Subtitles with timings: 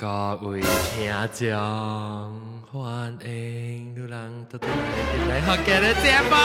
[0.00, 2.40] 各位听众，
[2.70, 4.68] 欢迎流浪的大
[5.80, 6.36] 的节目。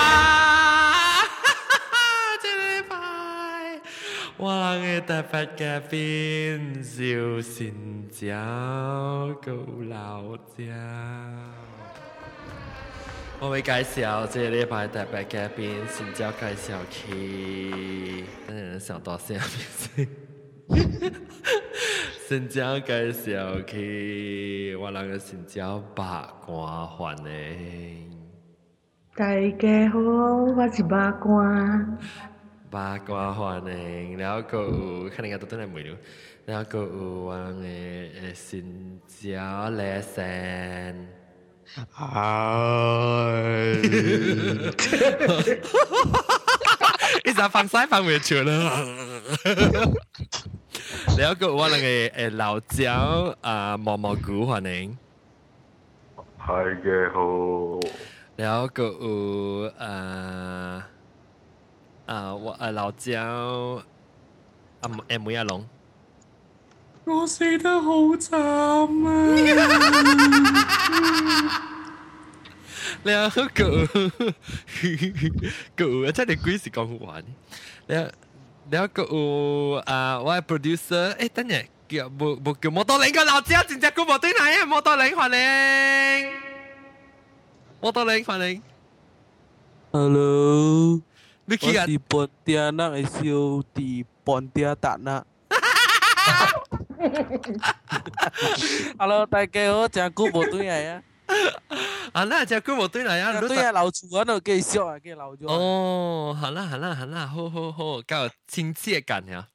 [2.42, 2.50] 这
[2.82, 3.80] 礼，
[4.38, 6.82] 我人的特别嘉宾
[9.88, 10.64] 老家。
[13.40, 19.48] 我会介绍这礼特别嘉宾介绍去，等人想到新疆
[19.96, 20.10] 名。
[22.26, 27.30] 新疆介绍起，我那个新疆八卦饭呢。
[29.14, 31.86] 大家好，我是八卦。
[32.72, 33.72] 八卦饭呢，
[34.18, 35.98] 然后还有可能伢子转来问了，
[36.46, 36.86] 然后还有
[37.26, 39.84] 我的新疆拉
[40.16, 41.10] 面。
[41.76, 42.08] 哎，哈哈
[45.20, 45.44] 哈哈
[46.14, 46.22] 哈
[47.36, 47.50] 哈！
[47.50, 48.86] 放生放完全了？
[50.73, 51.17] 啦。
[51.19, 54.97] 然后个我人嘅诶老椒啊毛毛菇欢迎。
[56.39, 57.21] 大家好，
[58.37, 60.85] 然后个有诶啊
[62.35, 63.23] 我诶老椒
[64.81, 65.69] 啊诶梅亚龙。
[67.05, 69.11] 我死得好惨啊！
[73.03, 73.87] 然后个
[75.75, 77.25] 个真系鬼时讲好玩。
[77.87, 78.11] 然后
[78.70, 84.66] 然後個有啊我係 producer，誒等陣叫冇冇叫摩多林個老椒，真正個摩對嚟啊！
[84.66, 85.30] 摩多林歡
[86.24, 86.32] 迎，
[87.82, 88.62] 摩多林歡迎。
[89.92, 91.02] Hello，
[91.46, 91.84] 你去啊？
[91.86, 95.26] 我是本地人嘅小弟本地達那。
[98.98, 101.02] Hello，大家好，真久無對嚟啊！
[102.13, 103.39] 啊，那只个摩对嚟啊！
[103.41, 105.47] 对啊，留住我度继续啊，继续留住。
[105.47, 109.47] 哦，好啦好啦好啦，好好好，够亲切感呀！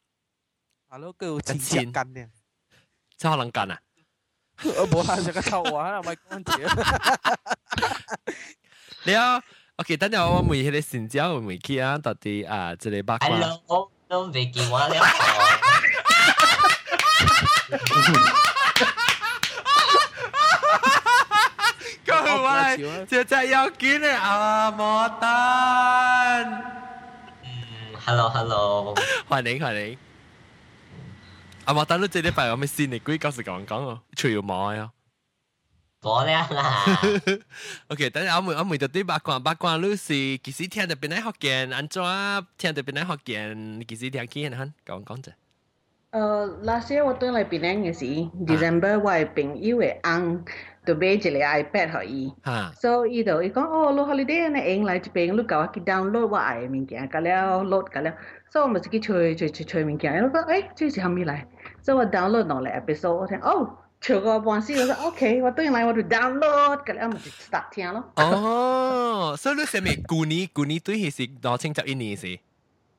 [0.89, 2.29] Hello，佢有亲切感嘅。
[3.17, 3.79] 真可能干啊！
[4.77, 6.51] 我冇下只个臭话啦，咪讲住。
[9.05, 9.41] 你好，
[9.77, 11.97] OK，等阵我问迄个新疆有未去啊？
[11.97, 13.27] 到底啊，这里八卦。
[13.27, 14.93] Hello，都未见我了。
[17.69, 17.75] 各
[22.77, 26.63] 位，这只要见嘅阿摩丹，
[28.05, 28.93] Hello，Hello，
[29.29, 29.97] 欢迎欢迎。
[31.65, 33.99] 阿摩丹，你这礼拜有咩新嘅鬼故事讲讲哦？
[34.15, 34.91] 除咗冇啊。
[36.01, 36.99] 冇了啦。
[37.87, 41.71] OK，等阵我问我问到啲八卦八卦，你是几时听到边啲学见？
[41.73, 42.03] 安怎
[42.57, 43.85] 听到边啲学见？
[43.87, 44.67] 几时听见啊？
[44.85, 45.29] 讲讲啫。
[46.11, 48.05] 诶，last year 我转来槟城嘅时，
[48.45, 49.97] December 我嘅朋友嘅
[50.88, 52.22] tubeje le iPad ho i
[52.82, 55.58] so i do i kon oh lo holiday na eng lai ti peng lu ka
[55.74, 57.34] ki download wa ai min kya ka le
[57.72, 58.14] load ka le
[58.52, 61.12] so mo ki choi choi choi choi min kya lo ka ai choi si ham
[61.18, 61.42] mi lai
[61.84, 63.62] so wa download no le episode oh
[64.04, 66.44] ချိုကပွန်စီဆိုโอเคว่าตัวยังไงว่าดูดาวน์โหล
[66.76, 68.28] ดกันแล้วมันจะสตาร์ทเทียนแล้วอ๋อ
[69.42, 72.32] so รู้สึกมีกูนี้กูนี้ตัวเฮสิดอชิงจากอินนี่สิ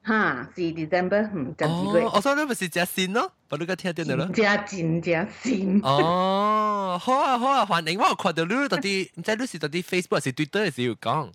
[0.09, 1.69] 哈，是 December，嗯，十二
[1.99, 4.27] 月哦，，我所以你咪是只新咯，我都个听到咯。
[4.35, 5.81] 真真真新。
[5.83, 11.31] 哦，好啊好啊，欢迎我有看到你到啲，唔知你是到啲 Facebook 还是 Twitter 嘅时候讲。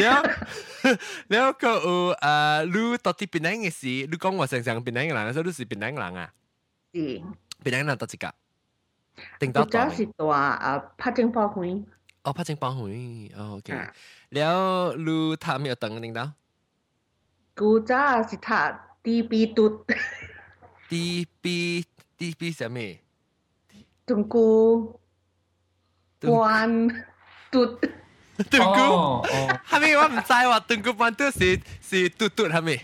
[0.00, 0.24] Dia
[1.28, 5.28] dia ke u uh, lu toti Penang si, lu kong wa sang sang Penang lang,
[5.36, 6.30] so lu si Penang lang ah.
[6.96, 7.20] Si.
[7.60, 8.32] Penang lang toti ka.
[9.36, 9.92] Ting tao tao.
[9.92, 11.84] Si tua a pa jing bao hui.
[12.26, 13.28] Oh, pa jing bao hui.
[13.36, 13.76] Oh, okay.
[14.34, 14.56] แล้ว
[15.06, 16.28] ลูทำอยู่ตังนึงแล้ว
[17.58, 18.62] กูจ้าสิทา
[19.04, 19.72] ตีปีตุด
[20.90, 21.02] ตี
[21.42, 21.56] ปี
[22.18, 22.88] ตีปีสามี
[24.06, 24.48] ตุงกู
[26.28, 26.70] กวน
[27.52, 27.70] ตุด
[28.44, 29.48] 등급 어, 어.
[29.64, 32.76] 하미 와 사이와 등급만 뜨시 시 뚜뚜 하미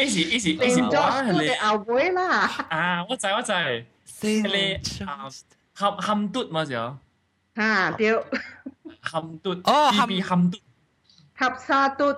[0.00, 4.80] 이시 이시 이시 와래 아보이라 아 와자 와자 셀레
[5.76, 6.96] 함 함뚜 맞아
[7.56, 8.24] 아丢
[9.04, 10.56] 함뚜 비비 함뚜
[11.36, 12.16] 합사뚜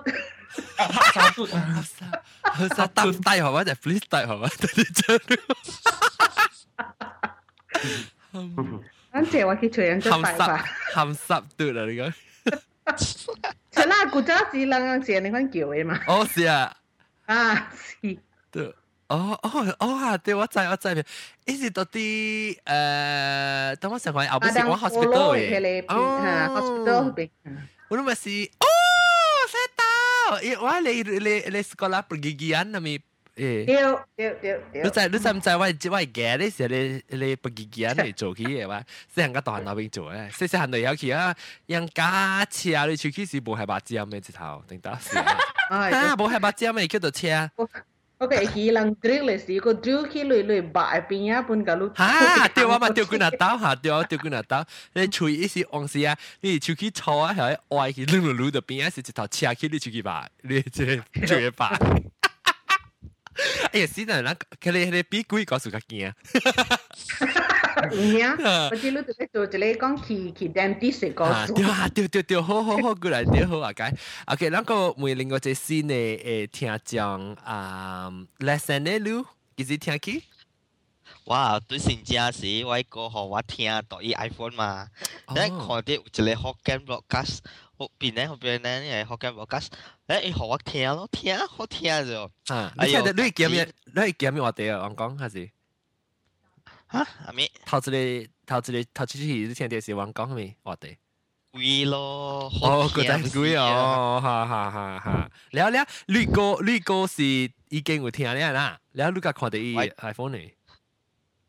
[0.79, 2.07] 합사뚜 합사
[2.43, 5.19] 합사 땀 따이 봐봐 플리스 따이 봐봐 대체
[9.13, 10.59] ฉันเจว่าคิดถึงจะไปปะ
[10.95, 12.11] ทำซับตื่นอะไรกัน
[13.75, 16.51] ฉันน่ากูจะสีลังเสียในขั้นเกี่ยวเองมั้โอ้เสีย
[17.29, 17.41] อ่า
[17.87, 18.09] สี
[18.55, 18.69] ตื่น
[19.09, 19.49] โอ้โอ้
[19.79, 20.99] โอ้ฮะเดี๋ยวว่าใจว่าใจไป
[21.47, 22.09] อีสิตอตี
[22.67, 22.79] เอ่
[23.63, 25.41] อต้องว่าสังหารเอาไปสิว่าฮอสพิทอลเอ
[26.07, 27.19] งฮะฮอสพิทอลไป
[27.87, 28.73] วันนี้มาสิโอ้
[29.51, 29.93] เซต้า
[30.41, 32.93] เอ๊ะว่าเลยเลยเลยสกอลาปรกิกิอันนะมี
[33.36, 34.82] 咪 诶，对对对对。
[34.82, 35.68] 你知你知唔知我我
[36.02, 38.82] 嘅呢时你你不记记嚟做起嘅话，
[39.14, 41.34] 细汉个大汉那边做咧，细细汉就有去啊，
[41.66, 45.36] 人家车你出去是冇系把尖嘅直头，定得是啊，
[45.70, 47.50] 啊冇系把尖嘅叫做车。
[48.20, 60.84] Okay, hilang drill le si ko drill ki lui lui ba pinya pun kalau 哈，对啊嘛，对佢那刀哈，对啊，对佢那刀，你除一时往时啊，你出去炒啊，系歪去撸撸撸的边啊，是一头车去你出去吧，你即
[61.24, 61.78] 做嘢吧。
[63.72, 64.34] 哎呀，死人啦！
[64.60, 66.12] 佢哋佢哋比鬼个数较惊。
[67.94, 68.34] Iya,
[68.70, 71.54] pasti lu tu tu jadi kong ki ki dentist 个数。
[71.54, 73.94] 对啊，对对对，好好好，过来对好啊，解。
[74.26, 78.10] OK，咱个每另外一新嘅诶听讲啊，
[78.40, 79.24] lesson 呢路，
[79.56, 80.24] 几时听起？
[81.26, 81.60] 哇！
[81.60, 84.88] 对成正时，我个学我听到伊 iPhone 嘛，
[85.28, 87.38] 你看到有一个福建 broadcast，
[87.78, 89.66] 后边咧后边咧系福建 broadcast，
[90.07, 92.29] 誒伊學我聽咯，聽好聽咗。
[92.47, 95.49] 啊，你聽到你見面，你見面話題啊，我講還是？
[96.91, 100.97] 嚇，阿咪頭一個頭一個頭一次你聽電視我講咩話題？
[101.53, 105.31] 貴咯，哦，個真貴哦，哈哈哈哈。
[105.51, 110.51] 了了，你個你個是已經有聽了啦，了你甲看到伊 iPhone 呢？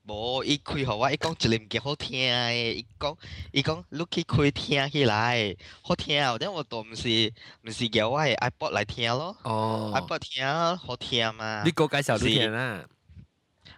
[0.07, 3.17] 无，伊开互我，伊讲一林杰好听诶，伊讲，
[3.53, 7.33] 伊讲，你去开听起来，好听后，但我都毋是，
[7.65, 10.47] 毋是叫我诶 iPod 来听咯，哦、ipod 听
[10.77, 12.85] 好听嘛，你我介绍你听啦，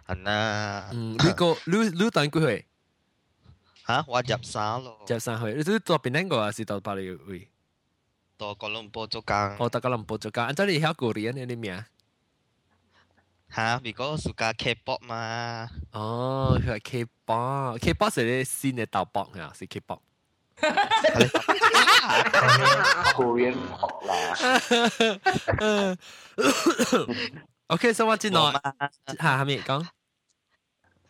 [0.05, 2.65] 啊呐，嗯，你个，你你等几岁？
[3.83, 6.51] 啊，我十三咯，十三岁，你是做边个啊？
[6.51, 7.47] 是到巴黎位？
[8.37, 11.45] 到哥伦布做工，哦，到哥伦布做工，安怎你晓古里诶？
[11.45, 11.83] 你名？
[13.56, 15.68] 吓，如果暑假 K-pop 嘛。
[15.92, 20.00] 哦，佢系 K-pop，K-pop 系你新嘅豆博系啊，是 K-pop。
[23.14, 25.96] Korean pop 啦。
[27.68, 28.60] OK，所以我知道吓，
[29.06, 29.86] 系咪讲？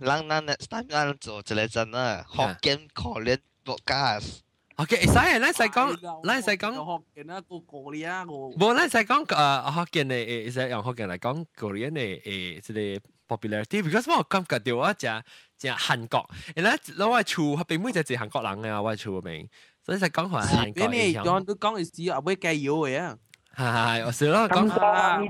[0.05, 4.41] 咱咱 next time 咱做一个真啊，福建 Korean broadcast。
[4.77, 6.73] OK，会使嘅，咱使讲，咱使讲。
[7.15, 8.33] 学嘅啦，个个哩啊，个。
[8.33, 15.07] 冇，咱使讲诶福建嘅诶，使用福建嚟讲 Korean 嘅诶，即系 popularity，because 我感觉到我只
[15.59, 19.49] 只韩国，然后攞我厝并唔系只韩国人嘅，我厝名，
[19.85, 23.19] 所以使讲系韩国你讲都讲系只阿妹计要嘅啊。
[23.55, 24.63] 系，我少咯讲。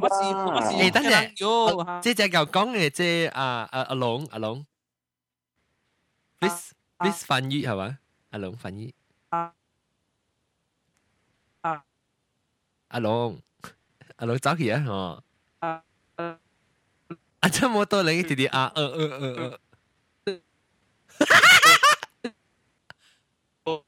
[0.00, 0.68] 我是我是。
[0.78, 4.64] 诶，等阵，即系就讲嘅即系阿阿阿龙阿龙，
[6.38, 7.98] please please 翻译系嘛？
[8.30, 8.92] 阿龙翻译。
[12.96, 13.42] 阿龙，
[14.16, 14.84] 阿龙走起啊！
[14.86, 15.22] 哦。
[17.40, 18.70] 阿真冇多你弟弟啊！
[18.74, 19.60] 呃呃呃
[23.64, 23.84] 呃。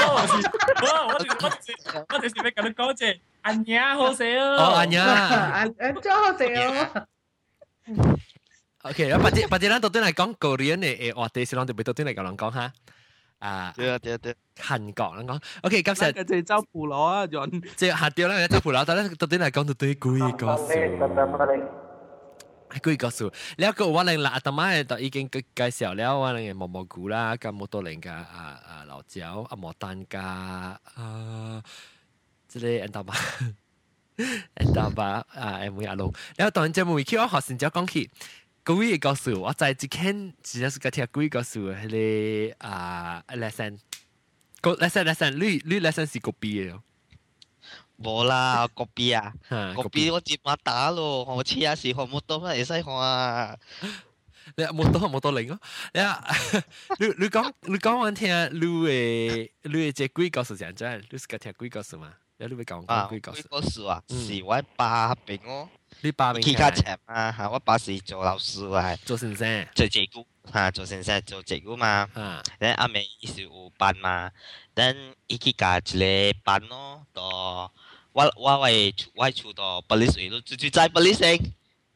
[0.82, 3.06] 我我就是要甲你講者，
[3.42, 4.58] 安樣好死哦。
[4.60, 7.08] 哦，安樣，安安裝好死哦。
[8.90, 12.74] OK，八字八字咱到底嚟講舊年嘅誒話題，先講特別到底嚟講人講嚇。
[13.40, 20.68] 啊，對啊對啊對，韓國人講，OK，今日就走普羅啊，人即係對啦，走普羅，但係到底嚟講到底故意告訴。
[22.84, 28.26] 故意告訴呢一個我哋嗱阿大媽就已經介紹了我哋嘅蘑蘑菇啦，咁好多人嘅啊
[28.68, 30.22] 啊老椒、阿莫丹加
[30.96, 31.62] 啊，
[32.48, 33.14] 即係阿大媽。
[34.56, 35.02] 阿大媽
[35.40, 38.10] 啊，阿妹阿龍，然後當然節目 Q 學生就講起。
[38.67, 43.79] 鬼嘅故事，我知之前只系个听鬼故事，系个啊 lesson，
[44.61, 46.81] 个 lesson lesson，你你 lesson 是个 B 嘅，
[47.99, 53.57] 冇啦，个 B 啊，吓个 B 我接马打咯，我黐下时学冇多乜嘢使学啊。
[54.57, 55.59] 你冇多冇多零咯，
[55.95, 56.21] 你啊，
[56.99, 62.13] 你你讲你讲我听，你嘅你嘅只鬼故事系真，你是个听鬼故事嘛？
[62.39, 65.69] 你会讲啊，鬼故事，嗰时啊，嗯是我爸病我，
[66.01, 72.09] 你爸明佢家请啊，吓我爸是做老师啊，做先生做职务吓，做先生做职务嘛。
[72.15, 74.31] 啊，等阿妹伊是有班嘛，
[74.75, 75.81] 等伊去教一
[76.33, 77.73] 个班咯，到
[78.13, 81.39] 我我为我厝到 police 位咯，最最在 police 先，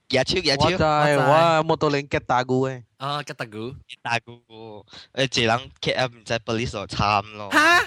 [0.09, 7.51] 举手举手，我就系我摩托领 get 打鼓嘅，啊，吉特古，大姑姑，诶，一人 K M 唔知 police 就惨咯。
[7.53, 7.83] 吓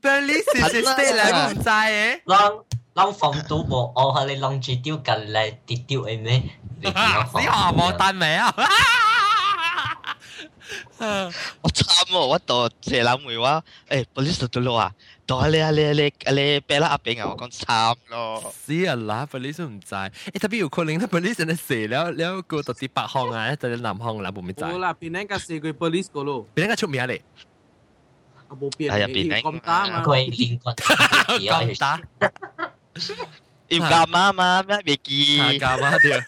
[0.00, 2.22] ，police 是 stay 嚟唔制嘅。
[2.24, 2.64] 啷
[2.94, 6.42] 啷防到无我系你啷住丢近嚟跌丢嘅咩？
[6.82, 8.54] 你见我死学冇单尾啊！
[11.60, 14.92] 我惨喎，我到谢冷梅话，诶，police 到咯啊，
[15.26, 18.52] 到你啊你你你俾啦阿炳啊，我讲惨咯。
[18.54, 20.10] 死啊啦，police 唔制，诶
[20.40, 27.20] 特别有可能咧，police 咧死了了个到啲北方啊，到啲南方啦，冇咩制，冇啦，边个四个 police 个咯，边个出名嚟？
[28.48, 32.00] 啊冇变系啊边个咁打嘛，佢连棍咁打，
[33.68, 34.62] 要干嘛嘛？
[34.62, 35.58] 咩未见？
[35.58, 36.24] 吓干嘛啲？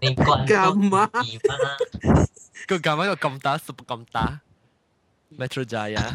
[0.00, 1.76] 连棍干嘛二分啦，
[2.66, 4.40] 个干嘛个咁打，super 咁打，
[5.36, 6.14] Metro Jaya，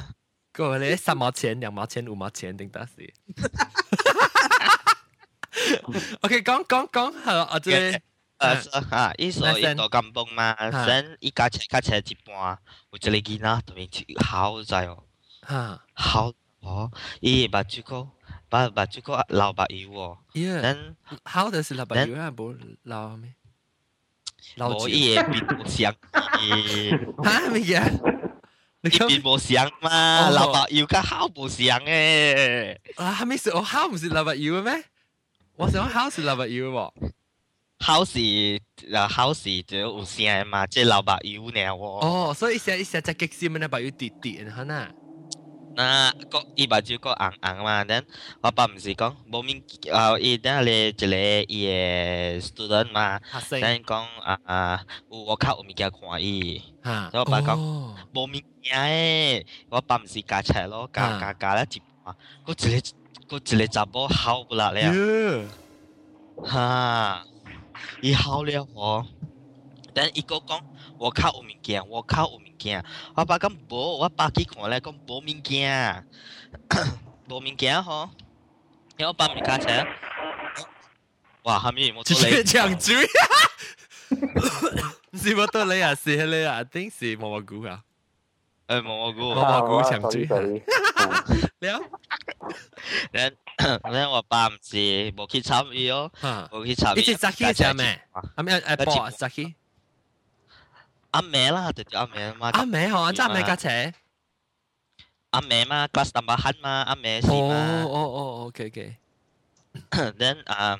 [0.53, 3.13] 个咧三毛钱、两毛钱、五毛钱定得是。
[6.21, 7.91] OK，讲讲讲系我最
[8.39, 12.57] 诶吓，伊所伊到金崩嘛，先伊家车家车一半，
[12.91, 15.03] 有一个囡仔特别好在哦。
[15.46, 18.08] 啊，好哦，伊把住个，
[18.48, 20.18] 把把住个老把鱼哦。
[20.32, 23.34] Yeah，然后的是老把鱼啊，不老咩？
[24.56, 25.94] 老伊也比我香。
[27.22, 27.84] 哈咪呀？
[28.80, 30.30] 你比不香嘛？
[30.30, 32.80] 老把鱼个好不香诶？
[32.96, 34.84] 啊，没说哦，好不是老把鱼咩？
[35.56, 36.92] 我想好是老把鱼哦。
[37.78, 38.18] 好是，
[39.10, 41.60] 好是就有声嘛，即老白油呢。
[41.70, 44.88] 哦，所以一下一下只激鲜咩，白油弟滴，然后呢？
[45.75, 48.03] 那个伊目睭个红红嘛，等
[48.41, 49.63] 我爸毋是讲无面
[49.93, 51.05] 啊，伊等咧一个
[51.47, 56.61] 伊个 student 嘛，学生等讲啊啊，有我较有物件看伊。
[56.83, 62.13] 吓，我爸讲哦无物件诶，我爸毋是加车咯，加加加咧一半，
[62.45, 62.81] 嗰一
[63.29, 65.45] 个嗰一个查某好不啦了，哟，
[66.43, 67.23] 哈，
[68.01, 69.05] 伊好了哦。
[69.93, 70.59] 等伊个讲，
[70.97, 72.83] 我较有物件，我较有物 件。
[73.15, 76.05] 我爸讲无，我爸去看咧讲无物件，
[77.29, 78.09] 无物件吼。
[78.97, 79.87] 因为我爸毋是加车，
[81.43, 82.43] 哇，后面冇直做你。
[82.43, 83.07] 接抢嘴。
[85.11, 87.81] 唔是我到你啊，是迄个啊，一定是毛毛菇啊。
[88.67, 89.33] 诶冇我估。
[89.33, 90.27] 毛毛菇抢嘴。
[90.27, 90.61] sorry
[91.59, 91.81] 了，
[93.11, 93.31] 然
[93.91, 96.99] 然我爸毋是无去参与哦，吓，无去参与。
[96.99, 98.01] 一只扎起只咩？
[98.35, 99.55] 阿咩阿波扎起，
[101.13, 102.49] 阿妹啦，就叫阿妹嘛。
[102.53, 103.93] 阿妹嗬，阿咩架车？
[105.31, 107.83] 阿妹嘛，kelas tambahan 嘛，阿妹是哦嘛。
[107.83, 108.97] 哦哦，OK OK，
[110.17, 110.79] Then 啊，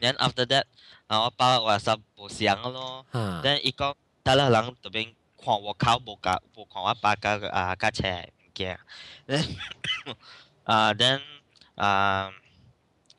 [0.00, 0.64] then after that，
[1.08, 3.04] 啊我爸话实无想咯。
[3.12, 8.80] 吓， Then 伊讲，得啦，人特别看我考无架，无看我爸架啊架车物件。
[9.26, 9.56] Then
[10.64, 11.20] 啊，then
[11.74, 12.32] 啊，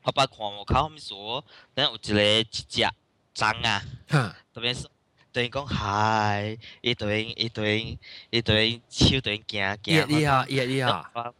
[0.03, 1.43] 我爸看我考咩数，
[1.75, 2.89] then 有一个一只
[3.33, 3.83] 章啊。
[4.09, 4.89] 吓，特别是
[5.35, 7.99] 对因讲嗨，伊对因伊对因
[8.31, 9.95] 伊对因手对因行行。
[9.97, 11.33] 热啲啊，热啲啊，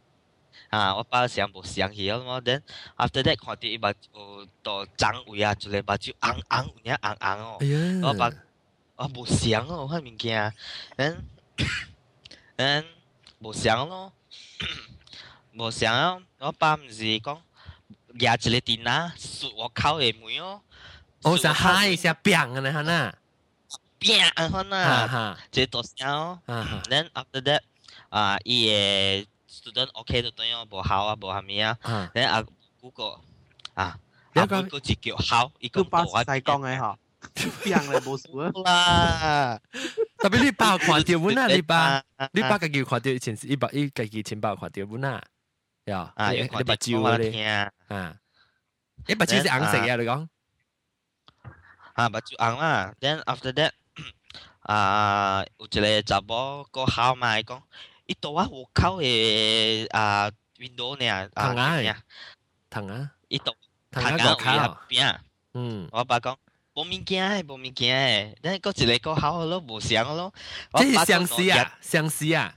[0.70, 2.62] 啊，我爸想无想起了嘛，then
[2.96, 8.26] after that 看到伊目有到长位啊，一个目睭红红有影红红哦哎，呀，我爸
[8.96, 10.54] 啊无想哦，迄物件，
[10.96, 11.16] then
[12.56, 12.84] then
[13.40, 14.12] 无想咯，
[15.54, 17.38] 无想啊，我爸毋是讲
[18.14, 20.62] 举一个电脑，扫我口嘅门哦，
[21.24, 23.14] 我想嗨一下，砰啊，你吓呐，
[23.98, 25.08] 变啊，可吓能。
[25.08, 26.40] 吓即系大声哦。
[26.46, 27.60] 吓吓， Then after that，
[28.08, 31.78] 啊，伊个 student OK 就对样无效啊，无虾米啊。
[31.84, 32.44] 吓， Then 啊，
[32.80, 33.20] 嗰个
[33.74, 33.98] 啊，
[34.34, 36.96] 你讲啊嗰个字叫好，伊佢把讲我细讲嘅嗬，
[37.62, 38.50] 变嚟冇数啊，
[39.54, 39.60] 啦。
[40.18, 42.02] 特别你爸有看到阮啊，你爸。
[42.32, 45.22] 你爸家己有看到以前是伊爸伊家己前爸有看到阮啊，
[45.86, 47.70] 呀，啊，你你你目睭我咧，听啊，
[49.06, 50.28] 你目睭是红色嘅，你讲，
[51.94, 52.94] 啊，目睭红啦。
[53.00, 53.72] Then after that，
[54.66, 57.60] 啊，有一个查某个好嘛，伊讲，
[58.06, 62.02] 伊到我户口嘅啊 window 呢，啊，藤啊边啊
[62.70, 63.54] 藤啊，伊到
[63.90, 65.20] 藤头啊个家有口，边啊。
[65.54, 66.36] 嗯，我爸讲
[66.74, 70.32] 无物件诶，无物件诶，咱嗰一个个好咯，无相咯。
[70.74, 72.56] 即系相似啊，相似啊。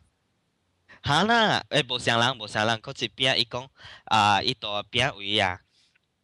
[1.03, 3.67] 吓啦，诶无相人，无相人，嗰一边伊讲
[4.05, 5.59] 啊，伊度边位啊？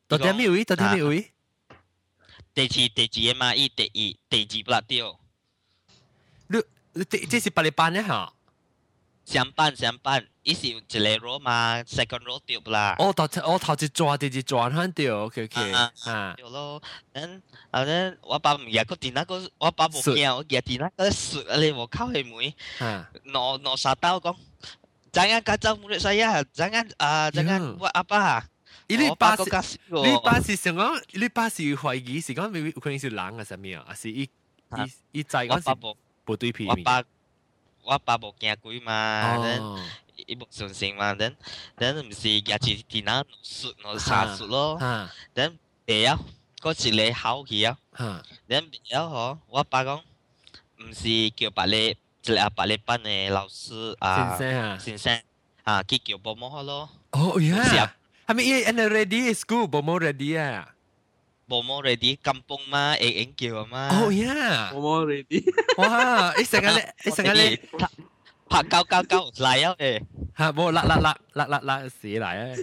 [0.08, 0.64] 到底咩位？
[0.64, 1.32] 到底咩位？
[2.54, 5.20] 第二第二嘛，伊第二第二不啦掉。
[6.48, 6.62] 你
[6.94, 8.34] 你这是八零班嘅吓？
[9.24, 12.96] 相班相班，伊是有一个 row 嘛，second row 掉不啦？
[12.98, 16.82] 哦，头我头一抓，第二抓响掉，OK OK，啊，掉咯。
[17.14, 24.36] 等后咧，我爸唔记个电脑个，我爸冇见，我记电脑个雪啊，你冇靠去妹，攞攞沙刀讲，
[25.14, 28.44] jangan kacau murid saya, jangan 啊，jangan buat apa。
[28.88, 29.44] 你爸是
[29.88, 33.84] 你爸是想讲，你爸是怀疑是讲有可能是人啊，什么啊？
[33.88, 35.96] 还是伊伊伊在嗰时
[36.26, 37.06] 部队片面？
[37.84, 39.80] 我爸冇惊鬼嘛，等
[40.28, 41.36] 伊冇信心嘛，等
[41.76, 44.78] 等唔是日住电脑术我杀术咯，
[45.34, 45.58] 等
[45.88, 46.20] 未啊，
[46.62, 47.78] 嗰时你考佢啊，
[48.48, 50.00] 等未啊嗬，我爸讲
[50.78, 51.96] 唔是叫白你，一
[52.36, 55.22] 个白你班嘅老师啊，先生啊，先生
[55.64, 56.88] 啊，佢叫保姆咯。
[57.12, 57.96] 哦呀，
[58.28, 60.75] 系咪伊 and ready school 保姆 ready 啊？
[61.47, 63.89] Bomo ready kampung ma eng eng kêu ma.
[64.03, 64.73] Oh yeah.
[64.75, 65.47] Bomo ready.
[65.79, 67.57] Wow, ít sáng ngày, ít sáng ngày.
[68.51, 69.99] Phạt cao cao cao lại á ê.
[70.35, 72.55] Hả, bộ lạ lạ lạ lạ lạ lạ xì lại á.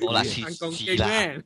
[0.00, 0.42] Bộ lạ xì
[0.78, 1.38] xì lại.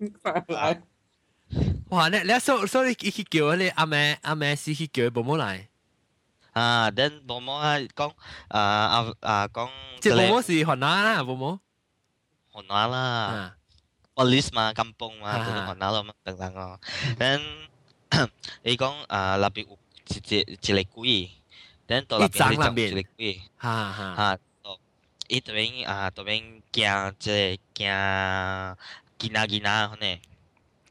[1.90, 4.87] Wow, nè, nè, so so đi đi kêu đi, à mẹ à mẹ xì đi
[4.87, 5.66] kêu Bomo lại.
[6.52, 8.12] À, then Bomo à, con
[8.49, 9.69] à à à con.
[10.00, 11.59] Chứ Bomo là Hòn Á 啦，Bomo.
[12.52, 13.50] Hòn Á 啦。
[14.20, 16.80] police 嘛，kampung 嘛，就是学哪咯等等哦。
[17.18, 17.42] 等
[18.64, 20.40] 你讲啊，那边有一一
[20.80, 21.32] 一个鬼，
[21.88, 24.38] 等到那边你讲一个鬼，哈哈哈，
[25.28, 28.75] 伊这边啊，这边惊即系惊
[29.18, 30.20] 见啊见啊，可能。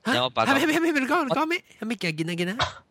[0.03, 1.65] 然后把系咪系咪系咪你讲你讲咩？
[1.81, 2.85] 系咪惊见啊见啊？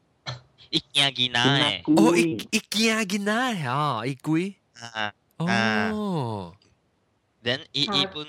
[0.71, 2.01] 一惊见啊诶！
[2.01, 3.53] 哦，一一惊见啊
[4.01, 4.55] 吓，一鬼。
[4.79, 6.55] 啊哦。
[7.43, 8.25] then 一一本。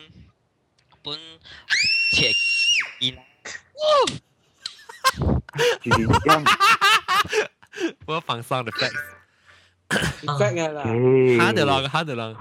[1.02, 1.18] 本
[2.11, 2.31] 切
[2.99, 3.17] 見。
[8.05, 8.93] 我 放 sound effect。
[9.89, 10.83] effect 啦。
[11.37, 12.35] 嚇得浪，嚇得浪。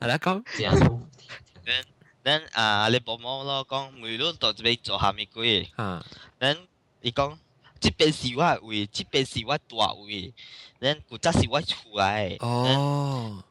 [0.00, 0.42] 係啦，講。
[1.64, 1.84] then
[2.24, 5.68] then 啊，你保姆咯，講每路到這邊做下面鬼。
[5.76, 6.04] 啊。
[6.38, 6.56] then
[7.00, 7.36] 伊講，
[7.80, 10.32] 這邊是我位，這邊是我大位
[10.80, 12.36] ，then 古早是我厝來。
[12.40, 13.42] 哦。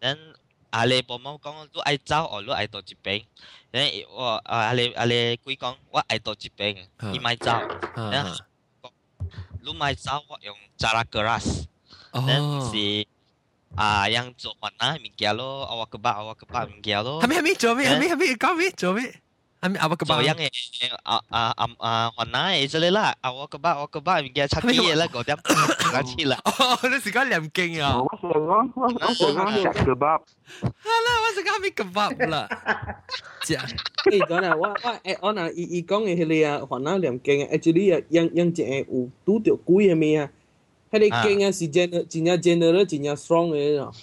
[0.00, 0.16] then
[0.73, 3.23] 阿你保姆讲，你爱走哦，你爱到这边。
[3.71, 7.51] then 我啊阿你阿你鬼讲，我爱到这边，伊咪走。
[7.95, 8.37] then
[9.61, 13.07] 你咪走，我用 cara keras。then 是
[13.75, 17.21] 啊，yang 做环啊物件咯，awak kebak awak kebak 物件咯。
[17.21, 17.89] 系咪系咪做咩？
[17.89, 18.71] 系咪系咪讲咩？
[18.71, 19.21] 做咩？
[19.63, 20.05] 系咪 awak kebak？
[20.07, 20.49] 做yang 嘅
[21.03, 26.39] 啊啊啊啊环啊嘅之类啦，awak kebak awak kebak 物件出啲嘢啦，嗰啲讲起啦。
[26.45, 27.99] 哦，你时间念经啊？
[28.01, 30.21] 我想讲，我想讲食 kebab。
[30.61, 32.47] 系啦，我时间咩 kebab 啦？
[33.43, 33.55] 食。
[33.57, 38.47] 诶，讲啦，我我诶，我嗱，伊伊讲嘅迄个啊，环啊念经啊，actually 啊，样样
[38.79, 40.29] 一个有拄着鬼嘅咩啊？
[40.91, 43.93] 迄个经啊是真真正 general 真正 strong 嘅咯。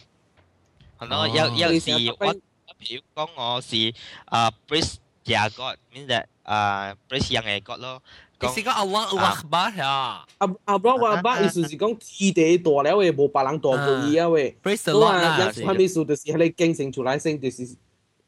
[0.98, 2.34] 系咯，有有时我我
[2.78, 3.94] 譬如讲我是
[4.26, 8.02] 啊 praise 呀 God mean that 啊 praise 样嘅 God 咯。
[8.38, 10.26] 你是讲 Allah Akbar 呀？
[10.38, 14.56] 阿阿 Allah Akbar 意思是讲天地大了嘅，无别人大过伊啊喂。
[14.62, 15.50] Praise the Lord 啦。
[15.52, 17.76] 佢咪数就是迄个经成出来先就是。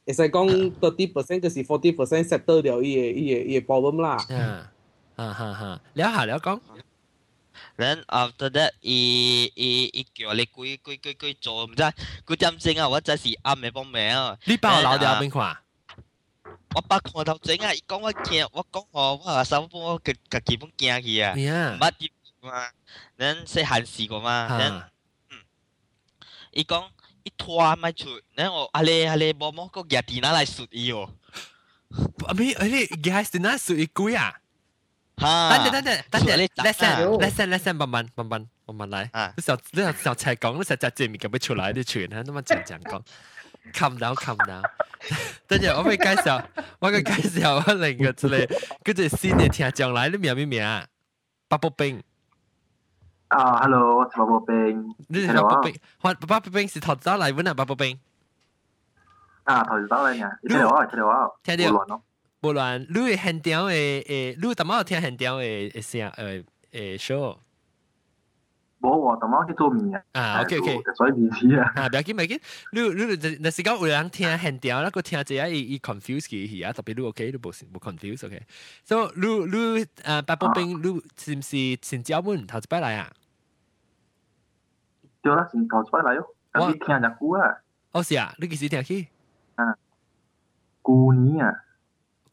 [0.07, 4.17] 会使讲 thirty percent 就是 forty percent settle 掉伊个伊个伊个 problem 啦。
[4.31, 4.73] 啊
[5.17, 6.59] 啊哈哈，了下了讲。
[7.77, 11.83] Then after that，伊伊伊叫你鬼鬼鬼鬼做，唔知
[12.25, 12.89] 佢点整啊？
[12.89, 14.39] 我真是暗嘅帮命啊！
[14.47, 15.59] 你帮我留掉边看？
[16.75, 17.73] 我把看头整啊！
[17.75, 21.33] 伊讲我惊，我讲我我话手帮我个个基本惊去啊！
[21.35, 22.11] 唔捌啲
[22.43, 22.69] 嘛，
[23.19, 24.83] then 细汉时个嘛，then
[26.53, 26.85] 伊讲。
[27.25, 31.13] 一拖咪出，然后阿你阿你冇冇个日电拿来说伊哦。
[32.27, 34.41] 阿咪阿你日电拿说伊鬼啊？
[35.19, 35.51] 哈！
[35.59, 39.11] 等等等等等等，listen listen listen，慢慢慢慢慢慢来。
[39.13, 39.35] 啊！
[39.37, 43.03] 你小你小小才讲，你实在证明咁样出来啲传，他那么讲讲讲。
[43.73, 44.63] calm down calm down。
[45.47, 46.45] 等阵我会介绍，
[46.81, 48.47] 我会介绍我另个之类，
[48.85, 50.87] 嗰只新嘅听众来，你名咩名啊？
[51.49, 52.03] 八宝冰。
[53.29, 54.95] 啊，hello，我是八宝冰。
[55.09, 57.99] 你系八宝冰，我八宝冰是头早嚟揾啊，八宝冰。
[59.45, 61.65] 啊，头早嚟嘅，听到啊，听到啊，听到。
[61.65, 62.03] 冇乱咯。
[62.41, 67.37] 冇乱，你系现场嘅诶，你点解听现场嘅诶声诶诶 show？
[68.84, 70.04] 無活動，我去做面啊。
[70.12, 71.72] 啊，OK OK，所以唔知啊。
[71.76, 72.42] 啊，唔要緊唔要緊，
[72.74, 78.42] 你你你時間有人聽現調，那個聽者啊，伊伊 confuse 佢去啊，特別你 OK，你無無 confuse OK。
[78.84, 83.12] 所以你你啊，八寶冰，你是毋是先招阮頭一擺來啊？
[85.22, 86.28] 對啦，先頭一擺來哦。
[86.56, 87.58] 我聽日久啊。
[87.94, 89.08] 哦是啊，你幾時聽去？
[89.56, 89.78] 啊，
[90.84, 91.64] 舊年啊。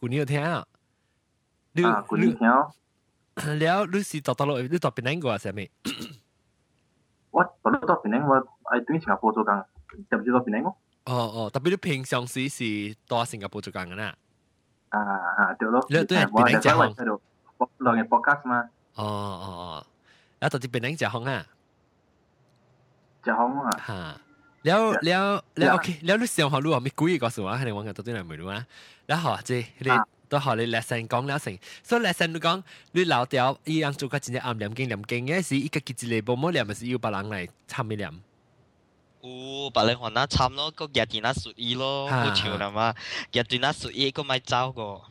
[0.00, 0.66] 舊年有聽啊？
[1.72, 1.82] 你
[2.18, 2.48] 你聽？
[2.48, 5.38] 了，你是讀讀落，你讀邊兩個啊？
[5.38, 5.54] 啥物？
[7.31, 8.35] 我我都到槟城，我
[8.71, 9.53] 喺对新加坡做工，
[10.09, 10.65] 知唔知道槟城？
[11.05, 14.15] 哦哦，特别你平常时是到新加坡做工嘅啦。
[14.89, 14.97] 啊
[15.37, 15.85] 啊，对咯。
[15.89, 16.93] 你都系槟城只行。
[16.95, 17.21] 喺度
[17.79, 18.69] 录嘅 podcast 嘛。
[18.95, 19.85] 哦哦哦，
[20.39, 21.45] แล้วตอนที่เป็นนัง只行啊。
[23.23, 23.69] 只行啊。
[23.87, 24.21] 吓。
[24.65, 25.23] แล้วแล้ว
[25.59, 27.51] แล้วโอเคแล้วรู้上学รู้话咩鬼个数啊？
[27.59, 28.65] 系你讲嘅到底系咪รู้啊？
[29.07, 29.89] แล้ว学即系你。
[30.29, 32.63] 都学你 lesson 讲了成，所以 lesson 你讲
[32.93, 38.11] 你老掉伊样做个真正暗念经念经嘅是一个记一个无冇念，咪是要别人来参咪念。
[39.21, 42.93] 有别人可能参咯，个日电那属意咯，好潮啦嘛，
[43.31, 45.01] 日电那属意个咪走个。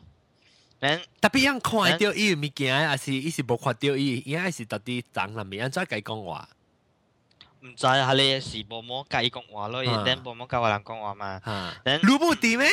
[1.21, 6.49] 特别样看到伊物件，还是伊是无看到伊，伊还是特啲长南面，安怎解讲话？
[7.63, 11.41] 唔知系你是无冇解讲话咯，等无冇教人讲话嘛。
[11.87, 12.69] 你冇啲咩？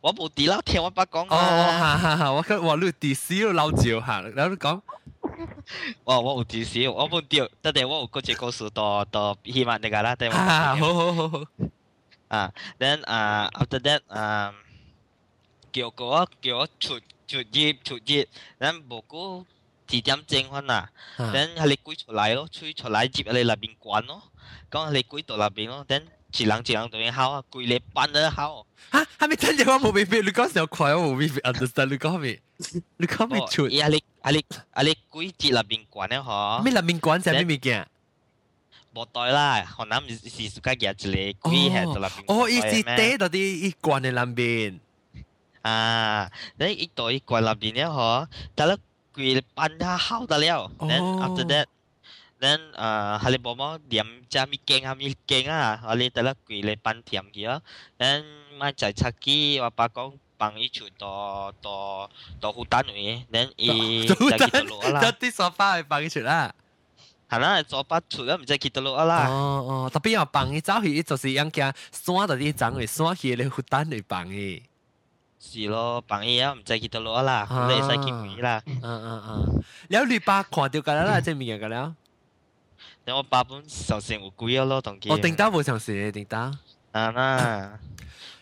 [0.00, 1.36] 我冇啲啦，听我爸讲啊。
[1.36, 3.14] 哦，哈哈哈，我觉我你啲
[3.46, 4.80] 少老赵吓，然后讲。
[6.04, 6.20] 哇！
[6.20, 10.76] 我有啲少，我冇掉，得哋我有嗰只故事到到希望你个啦，对嘛？
[10.76, 11.40] 好好好好。
[12.28, 14.54] 啊，then 啊，after that 啊，
[15.72, 18.26] 叫我叫我出出业出业，
[18.60, 19.46] then 无过
[19.88, 24.22] 几点钟翻啊，then 系你归出来咯，吹出来接你那边关咯，
[24.70, 26.04] 讲你归到那边咯，then
[26.36, 28.66] 一人一人对你好啊，归你班得好。
[28.92, 29.70] 吓，系咪真嘅？
[29.72, 32.40] 我冇俾俾你讲时候快，我冇俾 understand 你讲咩？
[32.96, 33.64] 你讲咩出？
[33.66, 36.62] 啊你啊你啊你几节入边管咧嗬？
[36.62, 37.86] 咩入边管就系咩物件？
[38.94, 42.24] 冇对啦，可能唔是是个日子嚟，几系就入边。
[42.26, 44.78] 哦，伊是嗲到啲伊管嘅入边。
[45.62, 48.76] 啊，你一到伊管入边咧嗬，但系
[49.14, 51.66] 佢班下好得了，then after that。
[52.40, 57.60] then 啊，系你冇冇点只咪惊啊咪惊啊，我哋得啦，佢嚟班甜嘅啊，
[57.98, 58.24] then
[58.58, 62.10] 咪就出机，我爸讲帮伊出到到
[62.40, 65.00] 到好单位，then 伊就见到路啦。
[65.20, 66.52] 啲沙发系帮伊出啦。
[67.28, 69.28] 系啦，做把出啦，唔知见到路啦。
[69.28, 74.62] 哦哦，特别要帮伊走去，就是样嘅山度啲长嘅山去你好单嚟帮伊。
[75.38, 78.60] 是咯，帮伊啊，唔知见到路啦，你使见佢啦。
[78.66, 78.80] 嗯
[83.07, 85.09] 然后八本小时我贵咯，同佢。
[85.09, 86.51] 我定打冇小時，定打。
[86.91, 87.79] 啊啦，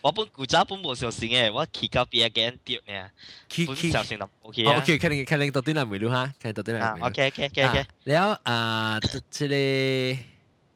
[0.02, 3.08] 我本古仔本冇小時嘅，我企到邊嘅人掉呢。
[3.48, 4.78] 企企小時諗 OK 啊。
[4.78, 6.82] OK，肯定肯定到啲人未了哈，肯定到啲人。
[6.82, 7.86] 啊，OK OK OK OK。
[8.02, 8.98] 然後啊，
[9.30, 10.18] 即係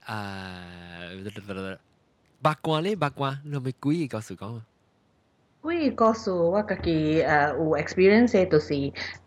[0.05, 0.63] 啊，
[2.41, 4.63] 八卦咧，八卦，你係咪故意告訴講啊？
[5.61, 8.73] 故意告訴我自己誒有 experience 嘅，就是。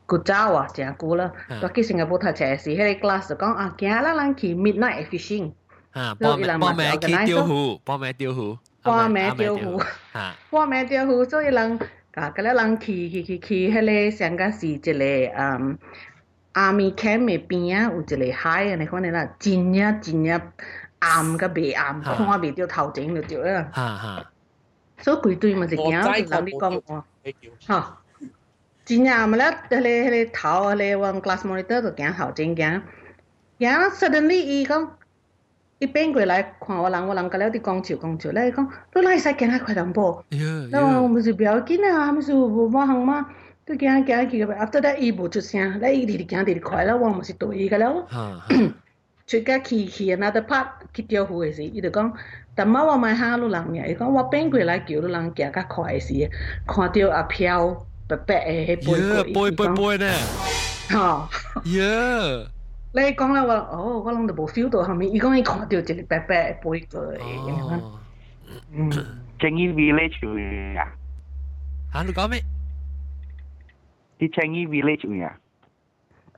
[0.07, 1.31] 古早啊，真久啦。
[1.63, 5.53] 我去新加坡读册时，迄个 class 就讲啊，今日咱去 midnight fishing。
[5.93, 6.99] 啊，报名报名去
[7.35, 8.59] 钓鱼，报名钓鱼。
[8.83, 9.85] 报名钓鱼。
[10.13, 10.35] 吓。
[10.51, 11.79] 报名钓鱼，所以人
[12.15, 14.93] 啊，嗰啲人去去去去，迄个上个是一个
[15.37, 15.79] 嗯
[16.55, 20.41] army camp 嘅边啊，有一个海啊，你看你啦，真呀真呀
[21.01, 23.69] 暗甲未暗，看袂到头前就对啦。
[23.75, 24.27] 吓吓。
[25.01, 27.05] 所以规堆嘛是惊，就人你讲哦，
[27.61, 27.99] 吓，
[28.86, 32.82] 今年我们俩得嘞嘞淘嘞，我们 glass monitor 都讲好真讲，
[33.58, 34.98] 然后 suddenly 伊讲，
[35.80, 40.22] 伊变过来看我人，我人个了滴讲笑讲笑嘞，伊讲，都来使见他快点播，
[40.70, 43.26] 那我们就不要紧啊，我们就无无行嘛，
[43.66, 48.06] 都讲讲几个呗得得伊无出声，那伊滴滴讲滴滴快了，我们是对伊个了，
[49.26, 52.14] 出个去去阿在拍去调货的时，伊就讲。
[52.54, 56.30] 但妈我买哈路人呀，伊讲我变过来叫路人行较快的时，
[56.68, 57.86] 看到阿飘。
[58.13, 60.13] 白白嘅迄杯杯杯杯呢，
[60.89, 61.29] 吓，
[61.67, 62.47] 耶！
[62.93, 67.19] 你讲啦，我哦，我谂就冇 feel 到后面，伊讲伊看到一个白白嘅杯过嚟，
[68.73, 68.91] 嗯，
[69.39, 70.89] 青衣 village 啊，
[71.93, 72.43] 吓你讲咩？
[74.19, 75.37] 啲青衣 village 啊。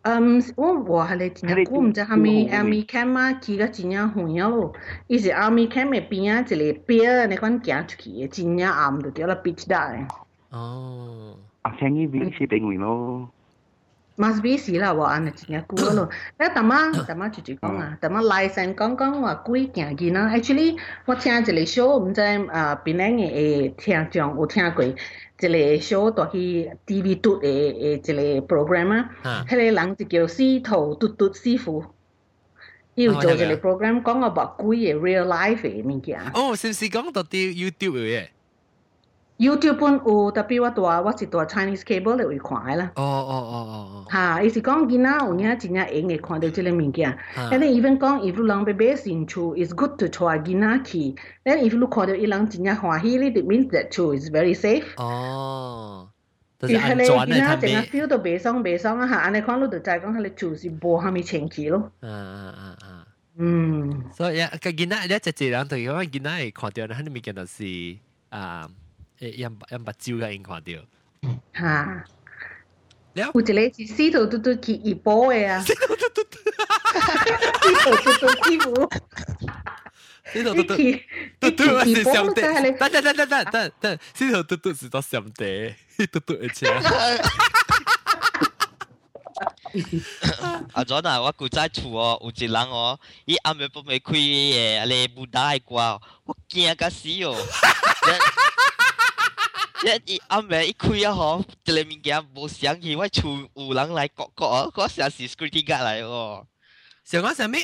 [0.02, 4.72] 嗯，我话系你真系估唔知系咪 army camp 啊，去个真正远咯。
[5.06, 6.56] 伊是 army camp 嘅边啊，一个
[6.92, 10.04] 边你讲行出去嘅，真正暗就掉啦，beach 搭嘅。
[10.50, 11.36] 哦。
[11.64, 13.28] 啊，青衣 village 定位咯。
[14.16, 16.08] must be 是啦，我安尼真正估咯。
[16.38, 20.28] 咧，大妈大妈直接讲啊，大妈来神讲讲话鬼行见啦。
[20.28, 24.84] Actually，我听一个 show，唔知啊边两个诶听众有听过。
[24.84, 25.48] 一个
[25.82, 31.84] show 到去 TV 嘟嘅诶一个 program 啊，迄个人就叫司徒嘟嘟师傅。
[32.96, 36.20] 要做一个 program 讲个白鬼嘅 real life 嘅物件。
[36.34, 38.26] 哦，是唔是讲到啲 YouTube 嘅？
[39.38, 42.92] YouTube 本有，特别我大我是大 Chinese cable 嚟会看啦。
[42.96, 44.06] 哦哦哦哦。
[44.10, 47.18] 吓，伊是讲囡仔有影真正用会看到即个物件。
[47.34, 51.14] 但系 even 讲，if 你人要买兴趣，is good to try 囡仔去。
[51.42, 54.84] then if 你看到伊人真正欢喜，你 it means that too is very safe。
[55.02, 56.10] 哦。
[56.58, 61.90] 就是安全嘅，囡仔净系 feel 到袂爽袂爽啊吓，安尼看你就知讲，佢哋就是无虾米前期咯。
[62.02, 63.06] 嗯嗯嗯嗯。
[63.38, 64.04] 嗯。
[64.12, 67.64] 所以个囡仔，你一只人对讲囡仔会看到，佢哋物件就是
[68.28, 68.68] 啊。
[69.18, 70.72] 诶饮饮白酒嘅应看到。
[71.54, 72.04] 吓！
[73.14, 75.60] 有一个是死头嘟嘟去一波嘅啊！
[75.64, 76.22] 死头嘟嘟，
[77.60, 78.88] 死头嘟嘟师傅。
[80.32, 80.74] 死头嘟嘟，
[81.40, 82.40] 嘟嘟是上帝。
[82.40, 85.74] 等等等等等等等，死头嘟嘟是到上帝，
[86.06, 86.70] 嘟嘟嘅车。
[90.72, 97.36] 阿 John 啊，我古仔厝哦，有一人哦，伊暗暝不未开诶，你布袋瓜，我惊甲死哦。
[99.83, 106.45] 一一阿妹一开啊吼，这里物件无想起，我出有人来搞割，我想是 security guard 来哦。
[107.03, 107.57] 想讲什么？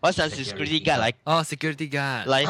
[0.00, 1.12] 我想是 security guard 来。
[1.24, 2.44] 哦，security guard 来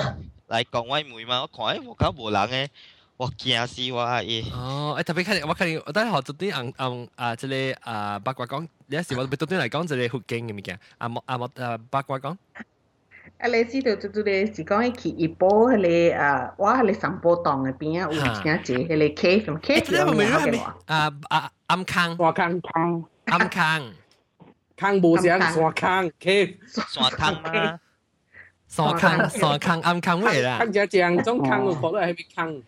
[0.48, 2.70] 来讲我妹嘛，我看哎，我讲无人诶，
[3.16, 4.50] 我惊死我阿姨。
[4.50, 12.36] 哦，哎，特别看你，我看你，我是下昨天嗯啊啊啊，这里啊八卦讲，你一时我特别昨天来讲这里福建嘅物件，啊莫啊莫啊八卦讲。
[13.40, 20.76] 啊，你知道做做咧是講一去一波迄個啊，我迄個散步檔嘅边啊，有真濟迄個 cave 咁 cave 有咩嘅話？
[20.87, 21.50] 啊啊。
[21.68, 23.92] 暗坑，山坑坑，暗坑，
[24.76, 27.79] 坑無聲山坑 cave，山坑嘛，
[28.66, 29.31] 山坑。
[29.31, 30.59] 山坑暗坑咩啦？
[30.59, 32.62] 坑只正種坑個角落係咪坑？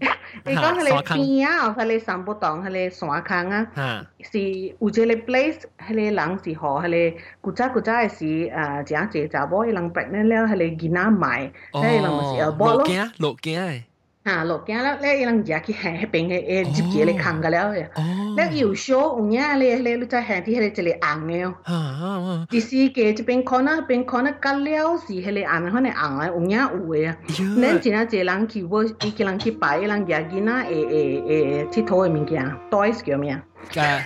[0.44, 3.66] 你讲迄个 边啊，迄个三不洞，迄个山坑啊，
[4.20, 13.82] 是有一个 place，迄个人是互迄个古早古早嘅是誒，真濟查某，伊人 pregnant 了，迄个囡仔買，迄个人咪是咯，落鏡落鏡誒。
[14.23, 17.87] 啊，落镜了，咧伊人食去行迄边嘅诶接住嚟坑个了嘅。
[18.35, 22.45] 咧有时有影咧咧，你再行啲迄个一个红嘅哦。
[22.49, 27.17] 第四个这边可能边可能隔了是迄个红，可能红嘅有影有嘅啊。
[27.29, 33.41] 恁真系济人去我，伊叫人去摆，伊人食囡仔诶诶诶佚佗嘅物件，toys 叫咩啊？
[33.71, 34.01] 嘅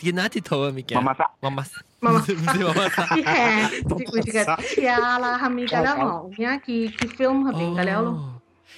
[0.00, 0.98] 囡仔佚佗嘅物件。
[0.98, 1.64] 妈妈妈妈妈
[2.00, 8.31] 妈唔是妈妈去行，一个一个车啦，后面个了吼，有影去去 film 嗰边个了咯。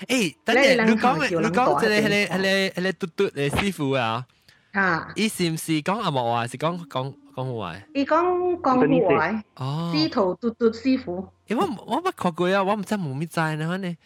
[0.06, 4.26] 诶，等阵你讲嘅，你讲即系系你系你系你嘟嘟嘅师傅啊？
[4.72, 5.12] 啊！
[5.16, 7.76] 伊是唔是讲阿莫话，是讲讲讲话？
[7.94, 9.44] 伊讲讲户话。
[9.56, 9.92] 哦。
[9.94, 11.26] 师徒嘟嘟师傅。
[11.48, 11.62] 诶，我
[11.96, 13.96] 我冇看过啊，我唔知冇咩知呢，呢。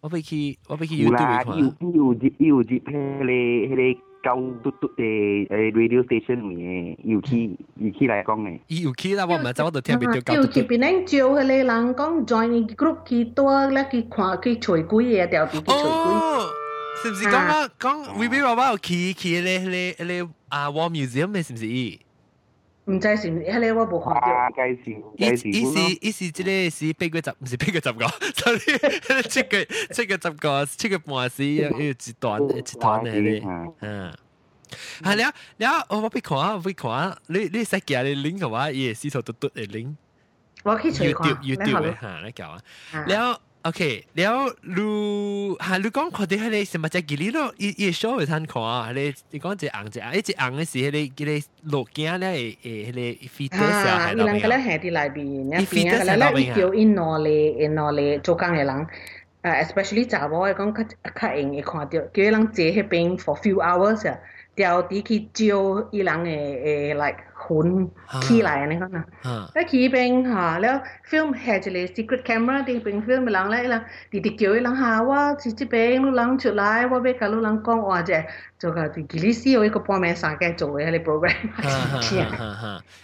[0.00, 1.58] 我俾佢，我俾佢 YouTube 看。
[1.58, 8.58] 有有接有接迄个迄个 旧嘟嘟嘅诶 radio station 嘅，有去有去来讲嘅。
[8.68, 10.60] 伊有去啦，我唔知我就听边条旧嘟嘟。
[10.60, 16.44] 有边人招迄个人讲 join group 去多咧去看去吹鬼嘢，掉啲去吹鬼。
[17.02, 21.42] 是唔是讲啊讲 V B 爸爸有去去咧咧咧啊 War Museum 咩？
[21.42, 22.00] 是唔是伊？
[22.89, 24.49] 唔知是唔係咧，我冇看到。
[24.55, 24.83] 介紹
[25.15, 25.47] 介紹。
[25.47, 33.43] 伊是伊是即個是八個十，唔是八個十個，sorry，七個七個十個，七個半是要要一段一段嘅咧，
[33.81, 34.13] 嗯。
[35.03, 39.95] 係了了，我俾看啊，我俾看啊，你你使記你 link 嘅話，伊係試圖嘟嘟嘅 link。
[40.63, 41.31] 我去隨看。
[41.31, 42.61] YouTube YouTube 嘅嚇，你教啊。
[43.07, 43.41] 了。
[43.63, 48.83] OK，然后如还如讲看的，还咧是嘛在吉利咯，也也稍微参考啊。
[48.83, 54.35] 还咧你讲只昂只昂，一只昂的时候咧，给你落肩咧，诶，还咧 fiters 啊，还落肩。
[54.35, 54.65] 伊啷个咧？
[54.65, 58.87] 下底来边，伊 fiters，阿拉伊叫 in 奈咧，in 奈做工诶人
[59.43, 60.81] ，especially 查某诶，讲较
[61.13, 64.17] 较硬会看到，因为人坐喺边 for few hours 啊。
[64.59, 67.89] 朝底去招伊人嘅誒嚟混
[68.21, 69.05] 起來安尼講啦。
[69.55, 78.23] 咧起邊嚇，了 film 係一個 secret camera 啲邊 film 嘅人咧，伊人直直叫伊人嚇，我是即邊路人出來，我要甲路人講話者，
[78.59, 81.35] 做個啲吉利斯有一個半暝三更做嘅迄個 program。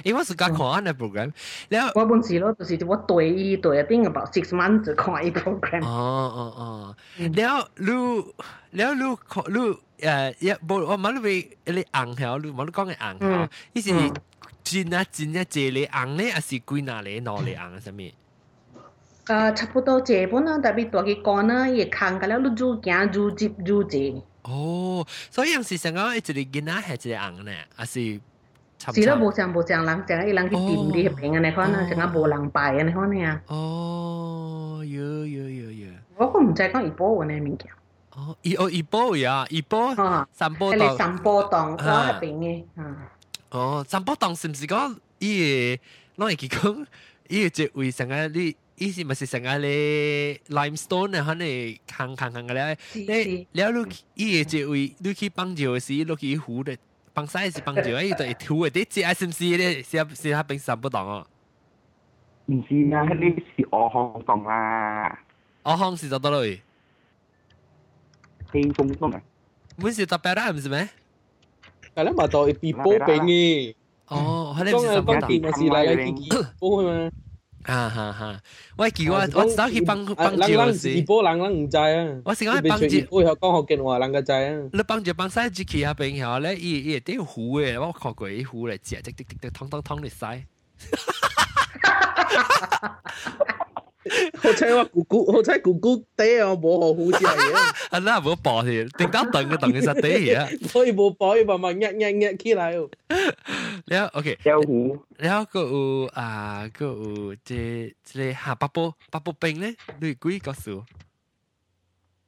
[0.04, 1.32] 誒，我是甲看安個 program，
[1.70, 5.84] 了我本時咯，就是我對伊對啊，頂個 about six months 看伊 program。
[5.86, 7.70] 哦哦哦，了，
[8.72, 9.78] 你了，你看你。
[9.99, 14.13] 诶，一冇我冇你你硬条，你冇你讲嘅硬条，以前。
[14.63, 18.03] 真啊真啊，这里红咧，还是几哪里哪里红什么？
[19.27, 23.99] 诶，差不多这本啊，特别大嘅干啊，也看个了，你做行做接做这。
[24.43, 28.21] 哦，所以有时成个一个囡仔系一个红咧，还是？
[28.95, 33.43] 是咯，无像无像人，成个伊人去掂啲平安尼款啊，成个无人拜安尼款啊。
[33.49, 35.87] 哦，有有有有。
[36.17, 37.67] 我个唔知讲怡保嗰啲物件。
[38.16, 39.94] 哦，伊哦伊波呀，伊波，
[40.32, 42.64] 三波檔，三波檔，我係邊嘅。
[43.50, 45.78] 哦，三波檔是毋是講伊
[46.18, 46.86] 個，攏會去講
[47.28, 56.78] 伊個一位上個你，伊是毋是上個咧 limestone 啊，遐尼空空空個咧，你了你伊個一位，你去放石時，落去湖咧，
[57.14, 59.84] 放屎是放石，伊就會吐個，你只係是毋是咧？
[59.84, 61.28] 是啊是啊，邊三波檔哦。
[62.46, 65.20] 毋是啊，迄你是五方檔啦。
[65.66, 66.62] 五方是做倒落去。
[68.56, 69.24] pengen songkong ah.
[69.76, 70.88] Mesti tak peram sih meh.
[71.92, 73.76] Kalau mah tau pipo pengen.
[74.08, 75.28] Oh, hal yang sama tak.
[75.28, 76.32] Kau masih layak gigi.
[76.64, 77.12] Oh mah.
[77.66, 78.40] 哈哈哈！
[78.78, 82.22] 我叫我我早去幫幫照是，二波人人唔知啊。
[82.24, 84.70] 我是講幫照，我學講學建話人個知啊。
[84.72, 90.46] 你幫照幫曬住佢下邊後咧，伊伊啲糊嘅，我學過啲糊嚟食，滴滴滴滴，湯湯湯嚟曬。
[94.44, 97.60] 我請話姑姑，我請姑姑爹，我冇學好知係啊。
[97.90, 100.46] 係啦，冇播添，定得等嘅等其實爹啊。
[100.68, 102.74] 所以冇播，慢慢壓壓壓起來。
[102.76, 104.38] 了，OK。
[104.44, 104.96] 有胡。
[105.18, 110.84] 了個有啊，個有即即個下八寶八寶冰咧，你幾個數？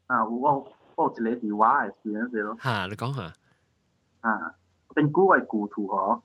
[0.08, 2.58] 啊，我我一個電話係算咗咯。
[2.62, 3.34] 嚇，你講下。
[4.22, 4.56] 啊，
[4.96, 6.22] 冰姑係故土嗬，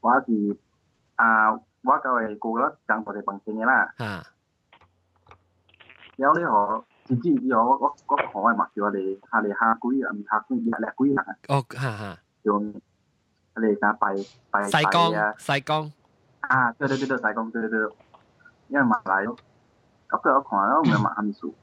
[0.00, 0.56] 我係
[1.16, 3.92] 啊，我就係過咗上我哋本身嘅啦。
[3.98, 4.24] 啊。
[6.20, 10.12] 有呢個自知有嗰嗰行係咪叫我哋下嚟下鬼啊？
[10.12, 11.24] 唔下鬼，下嚟鬼啊！
[11.48, 12.74] 哦，嚇嚇，用
[13.54, 14.14] 我哋打拜
[14.50, 14.62] 拜拜
[15.18, 15.34] 啊！
[15.38, 15.92] 細工
[16.40, 17.80] 啊，對對對對，細工對對對，
[18.68, 21.54] 因為馬來咁佢有行咯，唔係馬漢族，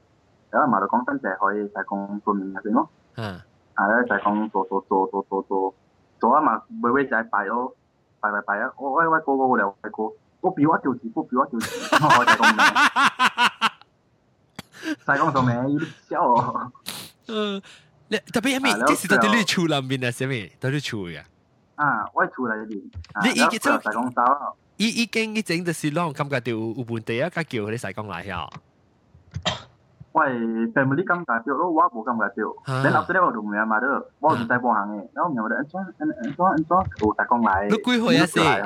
[0.52, 2.88] 有馬來講真就係可以細工做面入邊咯。
[3.16, 3.40] 嗯。
[3.74, 3.86] 啊！
[3.86, 5.74] 咧就係講做做做做做做
[6.18, 7.72] 做啊嘛，每每就係拜咯，
[8.20, 8.72] 拜拜拜啊！
[8.76, 13.67] 我我我個個嚟我個，我表啊條字，我表啊條字，我就咁。
[14.87, 16.71] 西江做名要笑哦。
[17.27, 17.61] 嗯。
[18.09, 18.85] 你特别系咪？
[18.85, 20.11] 即是到底你厝南边啊？
[20.11, 20.51] 系咪？
[20.59, 21.23] 到底厝嘅？
[21.75, 22.81] 啊，我厝内边。
[23.23, 24.21] 你已经做西江走。
[24.77, 28.47] 已已经已整就是让感觉到有有问题啊，甲叫佢哋西江来遐。
[30.11, 32.81] 我系 family 感觉到咯，我冇感觉到。
[32.83, 33.87] 你立咗呢个同名嘛都，
[34.19, 35.07] 我唔使帮行嘅。
[35.13, 37.67] 然后名我哋安装安安装安装有西江来。
[37.69, 38.25] 你几岁啊？
[38.27, 38.63] 先？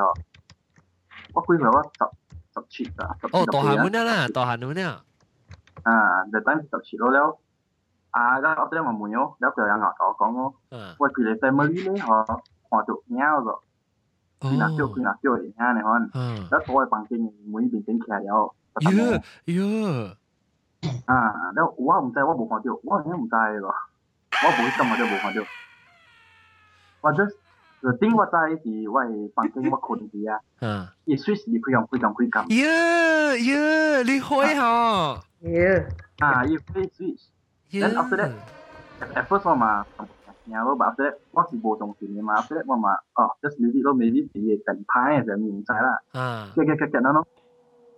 [1.34, 1.70] 我几岁？
[1.70, 3.16] 我十十七啊。
[3.32, 5.02] 哦，大汉门啦，大汉门啦。
[5.87, 5.97] อ่า
[6.29, 7.29] เดี๋ยวตั้งสิบชิโลแล้ว
[8.15, 8.83] อ่าก็เอาเ，就等就去到了。
[8.83, 10.53] 啊，然后这么没有，了表扬我老公哦，
[10.99, 13.59] 我觉得在没理呢哈，我就鸟า。
[14.45, 16.01] คือนักเที่ยวคือนักเกี่ยวอย่างนี้นะฮะ
[16.51, 17.15] แล้วตัวไอ้ปังที
[17.53, 18.41] มุ้ยเป็นเป็นแขกแล้ว
[18.83, 19.13] เยอะ
[19.57, 19.95] เยอะ
[21.11, 21.21] อ่า
[21.55, 23.75] แล้วว่าผมใจว่าบุคคลเดียวว่าเนี่ยผมใจหรอ
[24.43, 25.47] ว่าผมจำมาเดียวบุคคลเดียว
[27.03, 27.35] ว่า just
[27.85, 29.03] the thing ว่าใจที่ว่า
[29.37, 30.41] ฟังเพลงว่าคนดีอะ
[31.09, 34.75] อีสวิสดีคุยกันคุยกันคุยกันเยอะเยอะลิโฮยฮะ
[35.43, 35.91] Yeah.
[36.23, 37.27] Ah, you play Switch.
[37.71, 37.89] Yeah.
[37.91, 38.31] Then after that,
[39.03, 39.83] at first one mah,
[40.47, 43.59] lo, but after that, once you bought something, mah, after that one mah, oh, just
[43.59, 45.99] leave it, or maybe be a ten pie, then you try lah.
[46.15, 46.47] Ah.
[46.55, 47.23] kek, kek, kek, no no.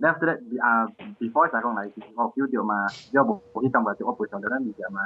[0.00, 0.88] Then after that, the, uh,
[1.20, 4.16] before saya kong like, oh, few dia mah, you have to come back to what
[4.16, 5.04] position, then you get mah.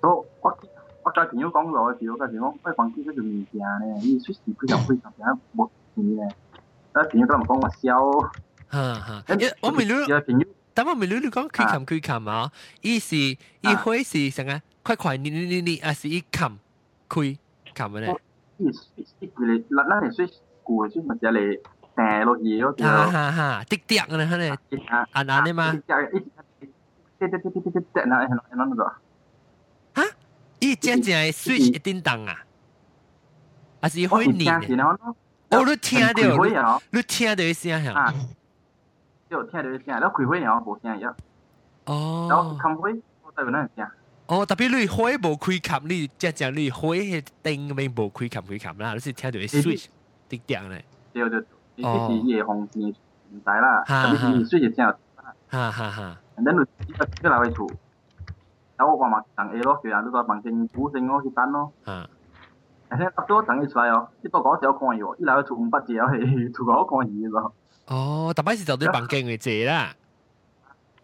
[0.00, 0.56] So, what,
[1.04, 2.80] what kind of thing you come to, what kind of thing you come to, what
[2.80, 4.96] kind of thing you come to,
[5.52, 5.68] what
[6.96, 7.76] kind of thing you come to, what
[9.28, 12.50] kind of 但我咪你你講佢冚佢冚啊！
[12.80, 14.62] 伊是伊會是啥啊？
[14.82, 16.52] 快快你你你你，啊是伊冚
[17.08, 17.36] 佢
[17.74, 18.16] 冚嘅咧。
[18.58, 18.64] 伊
[19.20, 20.28] 伊佢咧，嗱嗱嚟水
[20.62, 21.60] 古嘅水咪就嚟
[21.96, 22.84] 掟落去嗰度。
[22.84, 23.64] 哈哈哈！
[23.68, 24.50] 滴滴嘅咧，佢咧，
[24.88, 25.72] 啊嗱你嘛。
[25.72, 28.92] 滴滴滴滴滴滴滴，嗱嗱嗱嗱。
[29.94, 30.02] 哈？
[30.60, 32.44] 伊真正係 switch 一叮當啊！
[33.80, 34.48] 啊是會你。
[34.48, 38.14] 我都聽到，你聽到聲響。
[39.32, 41.16] 就听着声，然后开会然后无声了。
[41.86, 42.26] 哦。
[42.28, 42.92] 然后开会，
[43.24, 43.90] 我代表那声。
[44.26, 49.86] 哦，特別你開無開琴，你即係你開迄燈面無開琴開琴啦，你是聽到會 switch
[50.28, 50.84] 啲點咧？
[51.12, 51.44] 對對，
[51.76, 54.94] 你是夜風天唔知啦，特別是 switch 先有。
[55.48, 56.18] 哈哈哈。
[56.36, 56.92] 然後你一
[57.24, 57.66] 一來會厝，
[58.76, 61.72] 然後我嘛同 A 咯，然後你到房間古聲咯去等咯。
[61.84, 62.06] 啊。
[62.88, 67.52] 而且到咗等佢出來哦，你到嗰時我看伊喎，伊來會厝唔八字，我係厝嗰看伊咯。
[67.86, 69.94] 哦，但係時就啲環境嚟借啦。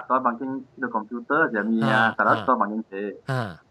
[0.09, 0.45] ตัวบางที
[0.81, 3.07] ดูคอมพิวเตอร์จะมีอ่ะแต่ละตัวบางทีเจอ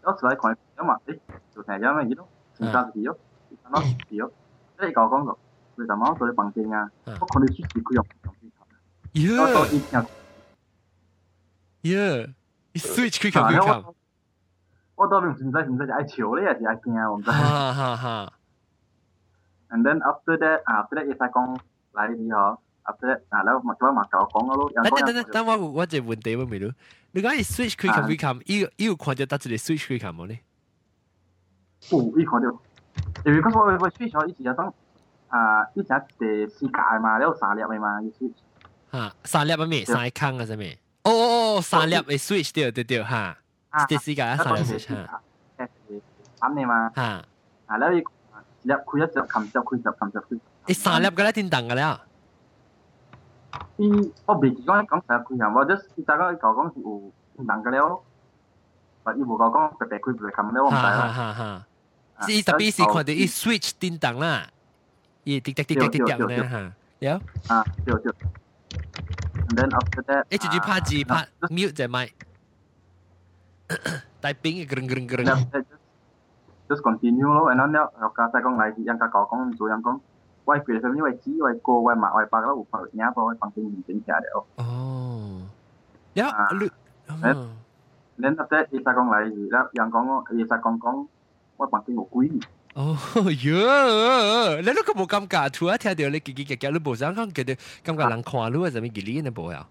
[0.00, 1.16] แล้วสุดท้ายของยังมาเอ๊ะ
[1.54, 3.16] สุดท้ายยังไม่ยี่ต้องสินค้าสิยก
[3.48, 4.30] สินค้าน้อยสิยก
[4.76, 5.38] ได้ก่อก้องหรอก
[5.74, 6.82] คือแต่มาตัวบางทีอ่ะ
[7.18, 8.68] พวกคนที่ชิดสิคุยกับคอมพิวเตอร์
[9.22, 10.04] เยอะตัวอีกอย่าง
[11.88, 12.14] เยอะ
[12.74, 13.84] อีสวิตช์คุยกับคอมพิวเตอร์
[14.98, 17.22] 我到底现在现在就爱笑了呀，就爱惊我们。
[17.24, 18.32] 哈哈哈。
[19.70, 21.36] And then after that, after that 一再讲
[21.92, 22.58] 来的哈。
[22.88, 24.70] after that 嗱，你咪再埋同我講咯。
[24.74, 26.72] 等等等等，我我就問題問咪咯。
[27.12, 30.38] 你講係 switch 佢琴佢琴，依依個看到得住你 switch 佢琴冇呢？
[31.90, 32.48] 哦，依看到，
[33.24, 34.72] 因為嗰個我 switch 我以前就當
[35.28, 38.34] 啊，以前係四格嘛，有三粒嘅嘛，要 switch。
[38.92, 39.84] 嚇，三粒乜咩？
[39.84, 40.78] 三坑啊，什咩？
[41.04, 43.36] 哦哦哦，三粒嘅 switch 對對對嚇，
[43.88, 45.20] 啲四格三粒 switch 嚇。
[46.40, 47.24] 啱你嘛嚇，啊，
[48.62, 50.40] 然後佢一隻琴就佢就琴就佢。
[50.66, 51.84] 你三粒嘅咧，點等嘅咧？
[53.78, 58.02] 이 어비기관이 강사 그냥 뭐 저스 이따가 가강 오 난가래요.
[59.08, 61.60] và ý bộ có cái cái quy về cầm nếu không phải ha
[62.26, 64.46] chỉ tập ý quan để ý switch tin tăng là
[65.24, 68.16] ý tích tích tích tích tích nè ha yeah à được được
[69.48, 72.14] and then after that ấy chỉ phát gì phát mute cái mic.
[74.22, 75.26] Typing gring gring gring.
[76.68, 77.22] just continue.
[77.22, 79.70] Lo and on now rồi cái cái con này thì yang cái có con rồi
[79.70, 79.98] yang con
[80.47, 84.45] 讲，我佢哋上面为子为哥为马为伯啦，有拍嘢波放正面整下了。
[84.57, 85.41] 哦。
[86.15, 86.69] 呀，你。
[88.15, 91.07] 然后咧，伊再讲嚟，然后人讲我，伊再讲讲，
[91.57, 92.29] 我放正有鬼。
[92.75, 99.65] 哦哟，你都咁冇感觉，突然听到你叽叽嘅嘅，你冇想讲觉得感觉人看你或者咩嘅你呢冇呀？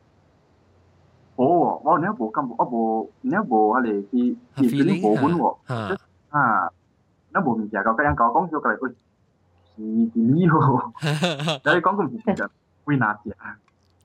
[1.36, 5.56] 哦，我呢冇感觉，我冇呢冇系嚟去去呢冇本喎，
[6.30, 6.70] 啊，
[7.32, 8.90] 呢冇物件个，咁样讲讲咗过嚟，喂，
[9.77, 10.79] nhiều
[11.63, 12.33] đây có công việc,
[12.85, 13.33] quy nạp tiền,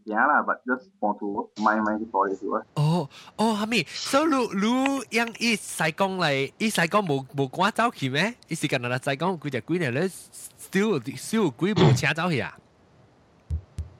[0.06, 2.62] 声啦，but just 帮助买买去做嚟做啊。
[2.74, 8.34] 哦哦，他们所以如如样伊西讲嚟，伊西讲无无赶走去咩？
[8.48, 12.56] 伊是干那西讲几只几年咧，still still 几无车走去啊？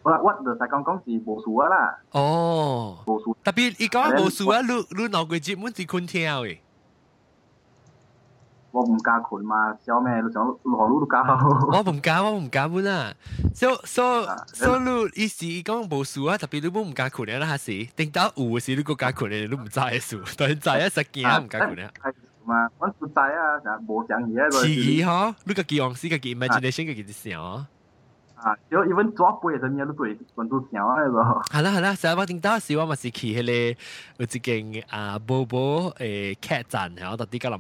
[0.03, 1.99] 我我就西讲讲是无数啊啦。
[2.13, 3.37] 哦，无数。
[3.43, 6.59] 特别伊讲无数啊，你你脑个节目是困听诶。
[8.72, 11.22] 我唔加群嘛，小咩都想落路都加。
[11.22, 13.14] 我唔加，我唔加本啊。
[13.54, 20.70] 所所所路意思講無數啊，特别你冇 唔加群咧，那是定到有时你個加群咧，你唔知嘅數，但係知
[21.02, 21.90] 一實件唔加群咧。
[21.96, 22.10] 系
[22.46, 24.60] 嘛，我唔在啊，就冇講嘢個。
[24.64, 27.66] 是嗬，你個記往時個記 imagination 個記啲想。
[28.42, 30.66] 啊，有 even 家，真都俾揾到。
[30.72, 31.96] 有啊，系咯，系啦，系啦。
[31.96, 32.96] 成日发掟打屎，揾埋。
[33.36, 33.78] 迄个，
[34.18, 37.60] 佢直情啊，波波诶，cat 站，特啲格林。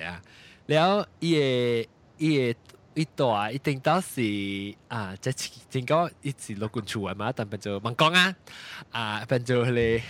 [0.00, 0.20] 啊，
[0.66, 2.56] 然讲伊诶，伊诶。
[3.00, 4.20] 一啊一定到是
[4.88, 8.34] 啊，这次整个一直落滚住啊嘛，但本就猛讲啊，
[8.90, 10.02] 啊，本就咧，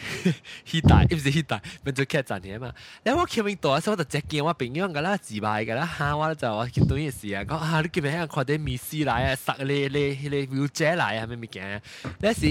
[0.64, 2.72] 期待，一直期待，本就开展啊嘛。
[3.04, 11.80] 你后我前面多我就接见我朋友噶啦，自拍噶啦，嚇，我就我见到件事啊，讲啊，你今日喺度快啲米斯奶啊，杀你你你 U J 来啊，咩咩嘅，
[12.20, 12.48] 那是。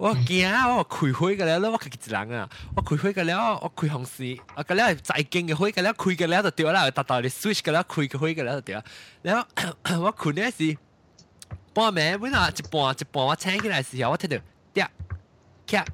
[0.00, 4.24] 我惊我开会个了，我开一人啊，我开会个了，我开红丝，
[4.54, 8.82] 啊个了再惊个会个了，开个了就掉了，达到你 switch 个了开个会个了就掉，
[9.20, 9.46] 然后
[10.00, 10.74] 我可能是
[11.74, 14.38] 半暝，本来一半一半，我醒起来的时候我听到
[14.72, 14.88] 跌，
[15.66, 15.84] 卡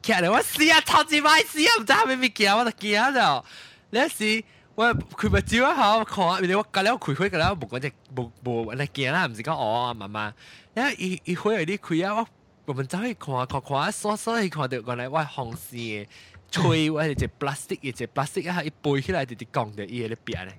[0.00, 3.44] 卡了，我死啊，超级歹死啊，唔知咩咪惊，我就惊了，
[3.90, 4.44] 那是。
[4.76, 10.32] 我开目睭啊，好看，因为我隔了开开个我不管只不不，你惊啦，毋是讲我妈妈，
[10.72, 12.28] 然后一一会儿你开啊，我
[12.67, 16.07] 我们走去看看看，所所以看到原来我红线
[16.49, 20.57] 吹，我系只 plastic，一只 plastic 啊，一背起来就啲讲到伊喺度变咧，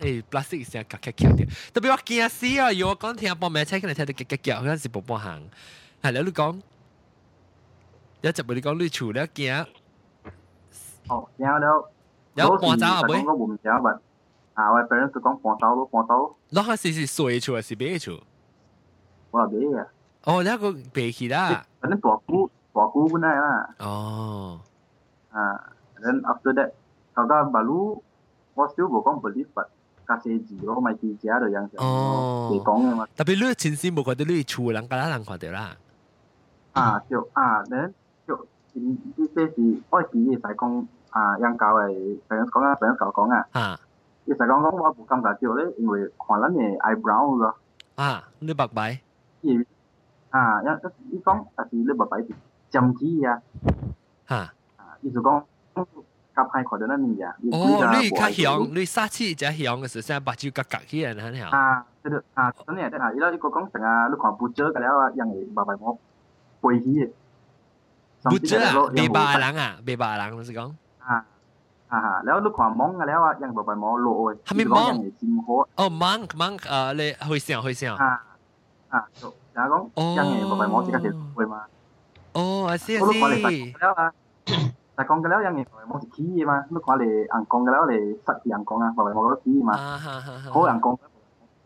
[0.00, 2.72] 诶 plastic 成夹夹夹啲，特别我惊死啊！
[2.72, 5.42] 要我讲听半暝车，可能听到夹夹夹，嗰阵时步步行，
[6.02, 6.60] 系啦，你讲，
[8.22, 9.66] 有集部你讲你厝咧惊，
[11.08, 11.90] 哦，惊了，
[12.34, 14.00] 有搬走啊妹，我唔惊吧，
[14.54, 18.22] 啊，我别人就讲搬走咯，搬走，你系是是水厝还是咩厝？
[19.30, 19.86] 我买啊。
[20.24, 21.64] 哦，那个背起啦。
[21.80, 23.74] 反正大姑大姑本来啦。
[23.78, 24.60] 哦。
[25.30, 25.38] 啊，
[26.00, 28.00] then after that，kalau baru
[28.54, 29.66] 我 still 冇讲 believe but
[30.08, 32.48] 加些字咯，咪记者就样就哦。
[32.52, 33.06] 你讲嘅嘛。
[33.16, 35.76] 特别你前先冇看到你厝人，家人看到啦。
[36.72, 37.92] 啊，就啊，then
[38.26, 38.36] 就
[38.74, 38.98] 呢
[39.34, 43.46] 些是我自己使讲啊，人教嘅朋友讲啊，朋友教讲啊。
[43.52, 43.78] 啊。
[44.24, 46.40] 你使讲讲我冇感觉到咧，因为看
[50.30, 50.88] 啊，你白白。
[50.88, 52.28] 啊，一一讲啊是你白白是
[52.72, 53.42] 针子啊。
[54.28, 54.34] 吓。
[54.36, 55.44] 啊，意思讲
[56.34, 57.34] 夹派看到咱物呀。
[57.52, 57.56] 哦，
[58.00, 61.56] 你较香，你杀气只香嘅时候，先把酒夹夹起来，很好。
[61.56, 65.98] 啊，对对啊，真系真系，伊拉呢个讲成啊，你看不遮嘅了啊，人哋白白摸
[66.60, 67.10] 背起嘅。
[68.24, 70.74] 不遮啊，未白人啊，未白人，老实讲。
[71.00, 71.24] 啊。
[71.88, 75.48] 啊แล้วลูกความมองกันแล้วอ่ะยังบ่ไปมองโลโอ้ย ทำไมมอง ซิมโค
[75.78, 76.04] 哦，芒
[76.40, 76.42] 芒
[76.72, 77.82] 呃，你会想会想。
[78.02, 78.10] อ่า
[78.92, 79.39] อ่า然后讲ยังไงบ่ไปมองสิกะสิ会嘛哦，I see I ลูกความเลย see。
[79.39, 81.63] แล้วอ่ะแต่กองกันแล้วยังไงบ่ไปมอง 大家講因緣同埋我即刻條會嘛。
[82.33, 83.19] 哦，我知我知。
[84.95, 89.97] 但講嘅咧，因為我是企業嘛，乜講嚟人講嘅咧，嚟實人講啊，或者我企業嘛，
[90.51, 90.97] 好人講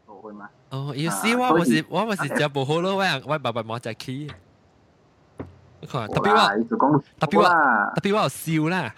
[0.06, 0.50] 做去嘛。
[0.70, 4.32] 哦，要試我唔是我唔是就唔好咯，我我白白冇就企業。
[5.82, 6.56] 特別話，
[7.20, 8.92] 特別話，特別話笑啦，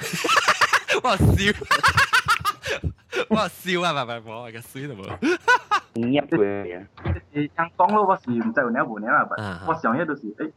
[1.03, 1.53] 我笑，
[3.29, 5.03] 我笑啊，白白冇嘅水都冇。
[5.96, 6.86] 捏佢啊！
[7.34, 10.52] 诶，样讲咯，我是唔知有咩无呢啦，我上嘢都是诶。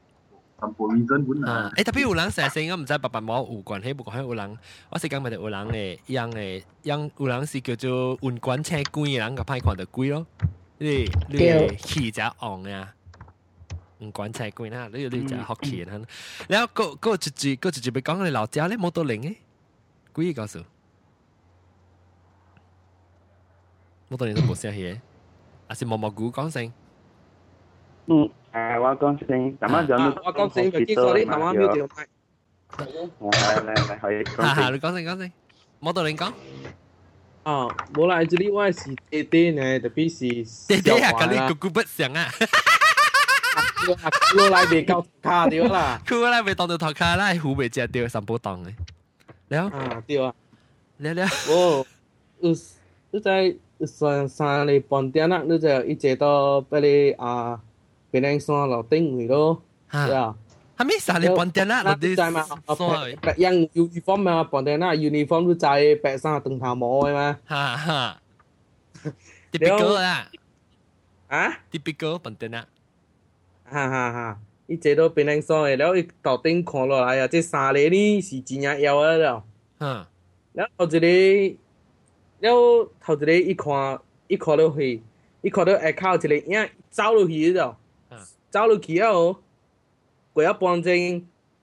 [0.58, 1.70] 全部 reason 本啊！
[1.76, 4.58] 诶特别有人成成咁唔知爸爸冇有关系，不过喺有人，
[4.90, 10.26] 我是讲咪有人诶，样诶样有人是叫做运管车龟嘅人，个歹看到龟咯。
[10.78, 12.94] 你你气只昂啊！
[14.00, 16.00] 唔管车龟啦，你你就学气啦。
[16.48, 19.36] 然后嗰嗰一句嗰一句咪讲你老家咧冇到零诶，
[20.14, 20.64] 龟告诉，
[24.10, 25.02] 冇到零都冇声气，
[25.71, 26.73] 還是毛毛菇講先？
[28.07, 29.87] 嗯，誒，我講先，咁啊，
[30.27, 32.07] 我講先，咪結束啲慢慢瞄條麥。
[33.21, 34.45] 我嚟嚟嚟，可以講先。
[34.45, 35.33] 哈哈，你講先講先，
[35.81, 36.25] 冇道理講。
[37.45, 40.19] 啊，冇啦，actually 我係弟弟呢，特別是
[40.75, 42.27] 弟弟啊，嗰啲姑姑不想啊。
[44.37, 48.75] 我來未夠卡掉啦，我來未當到頭卡啦，虎未接掉三寶檔嘅。
[49.47, 49.67] 你好。
[49.69, 50.35] 啊，掉啊。
[50.97, 51.21] 你你。
[51.23, 51.87] 哦，
[52.41, 52.51] 我
[53.13, 53.55] 我在。
[53.87, 57.61] 三三日半点啊，你就一直到俾你啊，
[58.11, 60.37] 俾你山落頂去咯，係啊。
[60.77, 61.83] 係咪三日半點啊？
[61.83, 62.47] 落啲山嘛，
[63.21, 67.39] 白樣 uniform 嘛，半點啊 uniform 都在白衫長頭毛嘅嘛。
[67.45, 68.23] 哈哈
[69.53, 70.29] ，typical 啦。
[71.29, 72.67] 啊？typical 半點啊。
[73.65, 79.45] 哈哈哈，一直到俾你山嘅，然後一頭頂看落嚟啊，即三日呢是真係要啊了。
[79.79, 80.07] 嗯。
[80.55, 81.60] 然後一個。
[82.41, 85.03] 了头一个一看，一看落去，
[85.43, 87.77] 一看到下口一个影走落去了，
[88.51, 89.37] 走落去了哦，
[90.33, 90.93] 过了半钟，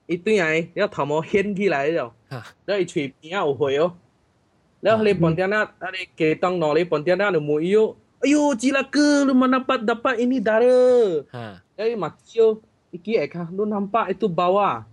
[0.06, 2.14] 伊转来，了头毛掀起来了，
[2.66, 3.94] 了伊喙边啊有血哦，
[4.82, 12.58] 了迄个半点仔，那个街当路咧半点仔就问伊哦，哎哟，吉拉哥，你嘛 dapat dapat ini dara，了伊嘛笑，
[12.92, 14.84] 伊去下口，你 nampak itu bawah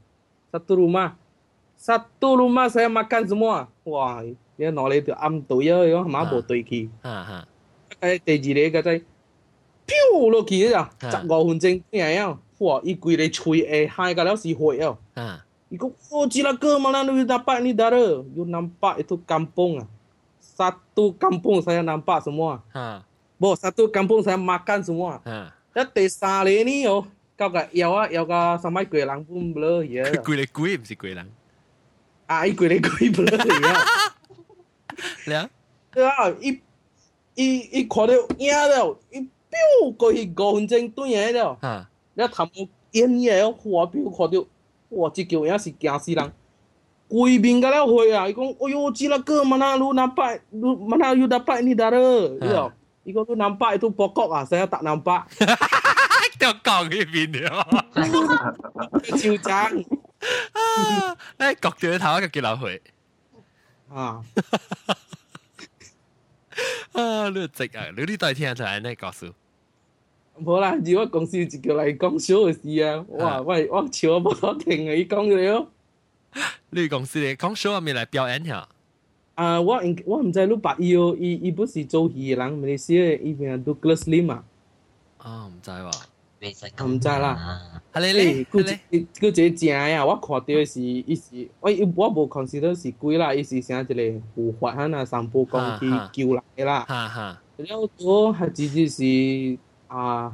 [0.55, 4.23] satu rumah，satu rumah saya makan semua，哇！
[4.58, 6.90] dia nolai itu am tu ya, yo ma bo tu iki.
[7.04, 7.46] Ha ha.
[8.02, 9.02] Cái tê gì đấy cái tay
[9.88, 10.90] 飘落去啊！
[11.02, 12.38] 十五分钟咩啊？
[12.60, 12.80] 哇！
[12.84, 15.46] 伊规个喙下海个了是血啊！
[15.70, 17.98] 伊讲哦，只啦个 mana lu dapat ni dara?
[18.36, 19.88] You nampak itu kampung ah.
[20.40, 22.62] Satu kampung saya nampak semua.
[22.74, 23.02] Ha.
[23.40, 25.20] Bo, satu kampung saya makan semua.
[25.26, 25.52] Ha.
[25.74, 30.04] Dan 第三年呢哦，搞个有啊有个三百几人半不了嘢。
[30.04, 31.28] 佢贵嚟贵唔是贵人。
[32.28, 33.22] 啊，伊贵嚟贵不
[34.94, 35.26] 了嘢。
[35.26, 35.50] 你啊？
[35.92, 36.62] 对啊，伊
[37.36, 39.28] 伊伊看到影了，伊。
[39.50, 41.58] 飙过去五分钟对嘢了，
[42.14, 42.52] 你头毛
[42.92, 44.46] 烟嘢花飙看到，
[44.90, 45.10] 哇！
[45.10, 46.32] 这叫也是惊死人，
[47.10, 48.28] 规面个了血啊！
[48.30, 52.72] 伊讲，哎呦，这个 mana lu nampak, lu mana you dapat ni dara, ya.
[53.04, 55.26] 伊讲 lu nampak itu pokok ah, saya tak nampak.
[56.38, 57.66] 掉讲呢边了，
[59.02, 59.84] 超争。
[61.40, 62.82] 诶，割掉头一个叫流血。
[63.91, 64.23] 啊！
[66.93, 67.29] 啊！
[67.31, 67.87] 你直啊！
[67.97, 69.27] 你呢對聽就係呢個數。
[70.43, 74.95] 冇啦，如果公司就叫嚟講少嘅事啊，哇喂，我笑我冇得停啊！
[74.95, 75.69] 伊講了，
[76.71, 78.69] 你公司嚟講 show 面嚟表演下。
[79.35, 84.45] 啊，我我唔知你白伊哦，伊伊不是做戲人，咪是伊邊 Douglas Lim 啊。
[85.19, 86.05] 啊，唔知喎。
[86.87, 87.81] 唔知啦。
[87.93, 90.05] 係你你佢佢這正啊！
[90.05, 96.81] 我看到是伊是我我無 consider 是鬼啦，伊是啥一個護法漢啊，三寶公去救來啦。
[96.89, 97.43] 哈哈。
[97.57, 99.59] 然後我係直接是。
[99.87, 100.33] 啊，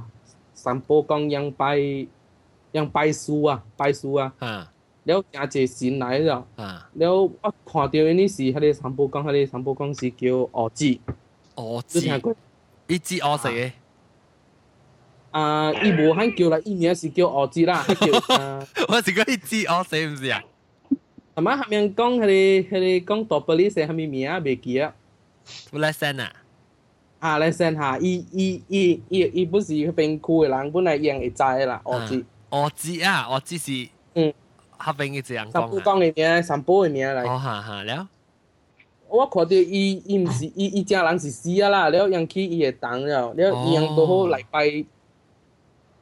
[0.55, 1.77] 三寶公養拜
[2.73, 4.33] 養拜師啊，拜師啊，
[5.05, 6.47] 了真濟神來了，
[6.95, 7.31] 了我
[7.67, 10.99] 看到呢是迄個三寶公，迄個三寶公是叫鵝子，
[11.55, 11.99] 鵝子，
[12.87, 13.73] 一支鵝食嘅。
[15.31, 20.43] 啊，伊无肯叫啦，伊名是叫鵝子啦， 叫啊，我是講一支鵝食唔是啊？
[21.37, 24.39] 係咪下面講迄個迄個講大不哩是蝦米名啊？
[24.39, 24.93] 未記啊？
[25.73, 26.33] 啊？
[27.21, 32.25] 啊，嚟先嚇，伊伊伊伊伊不是嗰邊區嘅人，本來養會知啦，我知。
[32.49, 34.33] 我知啊，我知是嗯，
[34.77, 35.53] 合併嘅字人講。
[35.53, 37.21] 三寶講嘅名，三寶嘅名嚟。
[37.29, 38.09] 哦，嚇嚇了。
[39.09, 44.85] 我看到伊伊唔是伊伊家人是死啊啦，了養去伊嘅當了，了養到好嚟拜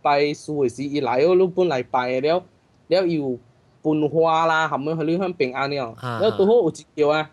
[0.02, 2.44] 拜师嘅时，伊来哦，你本来拜了，
[2.88, 3.38] 了又
[3.82, 7.30] 搬花啦，后尾佢哋向平安了，了到好有一条啊，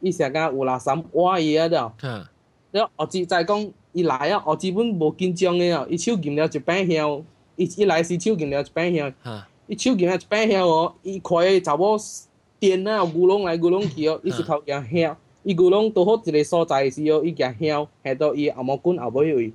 [0.00, 1.92] 伊成间有啦三瓦嘢了。
[2.02, 2.24] 嗯。
[2.72, 7.24] 了学姊就系讲，伊来啊，学姊本无紧张嘅啊，伊手kiếm了一柄香，
[7.56, 9.12] 伊伊来时手kiếm了一柄香，
[9.66, 11.96] 伊手kiếm了一柄香哦，伊看查某
[12.60, 19.52] 电啊，咕拢来咕拢去哦，伊是头件香， 伊古拢拄好一个所在时候，伊行晓下到伊后毛滚后尾位。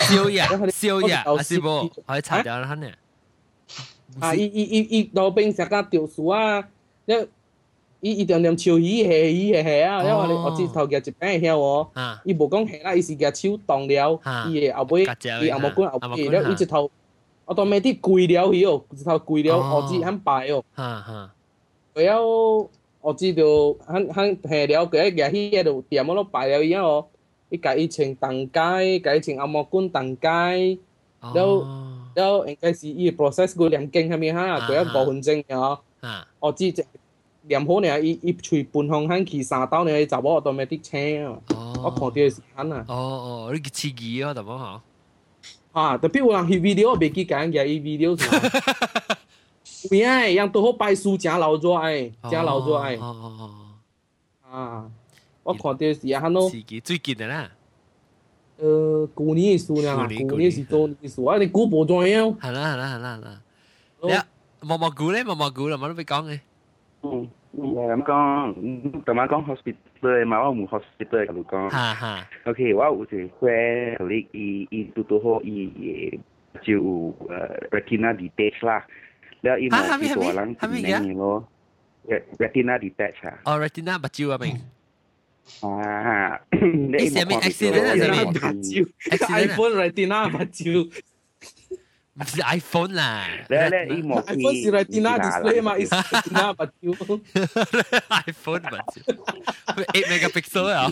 [0.00, 1.90] 烧嘢，烧嘢，还是无？
[2.06, 2.88] 可以查掉啦呢。
[4.20, 4.34] 啊！
[4.34, 6.66] 伊伊伊伊路边成间钓树啊，
[7.06, 7.12] 一
[8.00, 15.02] 伊伊点点笑鱼下鱼下下啊，因为我知头嘅一边晓喎，伊无讲下啦，伊是只手动了，伊嘅后尾
[15.44, 16.90] 伊后毛管后尾，了伊一头
[17.44, 20.64] 我当咩啲攰了去哦，一头攰了，我知很白哦，
[21.94, 23.42] 然后我知道
[23.86, 27.10] 很很下了，佢一日去喺度点我都白了以后，
[27.57, 30.77] cái chuyện tầng cái cái chuyện âm mưu quân tầng cái
[31.35, 31.65] đâu
[32.15, 34.59] đâu 應該是伊 process 佢念經係咪哈？
[34.67, 35.77] 佢一個分鐘嘅，
[36.39, 36.73] 我知
[37.43, 41.39] 念好呢，伊伊隨半空向起三刀呢，就我到咪啲車啊，
[41.83, 42.85] 我看到時間啊。
[42.87, 44.81] 哦哦，你刺激啊，特麼
[45.73, 45.79] 嚇？
[45.79, 48.29] 啊，特別有人去 video 未記緊嘅，伊 video 是。
[49.89, 52.97] 咪哎，樣都好拜書，真老咗哎，真老咗哎。
[54.51, 54.91] 啊。
[55.51, 57.51] 我看到是啊，迄是最近的啦。
[58.57, 62.37] 呃，旧年的事啦，旧年是做年事，啊，你古无怎样？
[62.39, 63.41] 係啦係啦係啦係啦。
[64.61, 66.39] 你毛毛菇咧，毛毛菇啦，冇得俾講嘅。
[67.03, 67.27] 嗯，
[67.57, 71.69] 咁講，同埋講 hospital 嘛，我冇 hospital 咁講。
[71.71, 72.27] 嚇嚇。
[72.45, 76.19] OK，我有時會同你伊伊嘟嘟好伊
[76.63, 78.85] 就誒 retina detach 啦，
[79.43, 81.37] แล้วอีหมอที่ตัวหลังถึงแน่นอยู่เนาะ
[82.41, 84.51] retina detach อ่ะอ๋อ retina บัจจิวอ่ะเป็น
[85.61, 86.39] 啊！
[86.51, 87.95] 你成咩 accident 啊？
[87.97, 88.85] 上面拍照
[89.29, 90.63] ，iPhone Retina 拍照，
[92.13, 93.27] 唔是 iPhone 啦。
[93.49, 93.55] 你
[93.95, 96.71] 你 iPhone 是 Retina display 嘛？is Retina 拍照
[98.27, 99.01] ，iPhone 拍照
[99.93, 100.91] ，eight megapixel 啊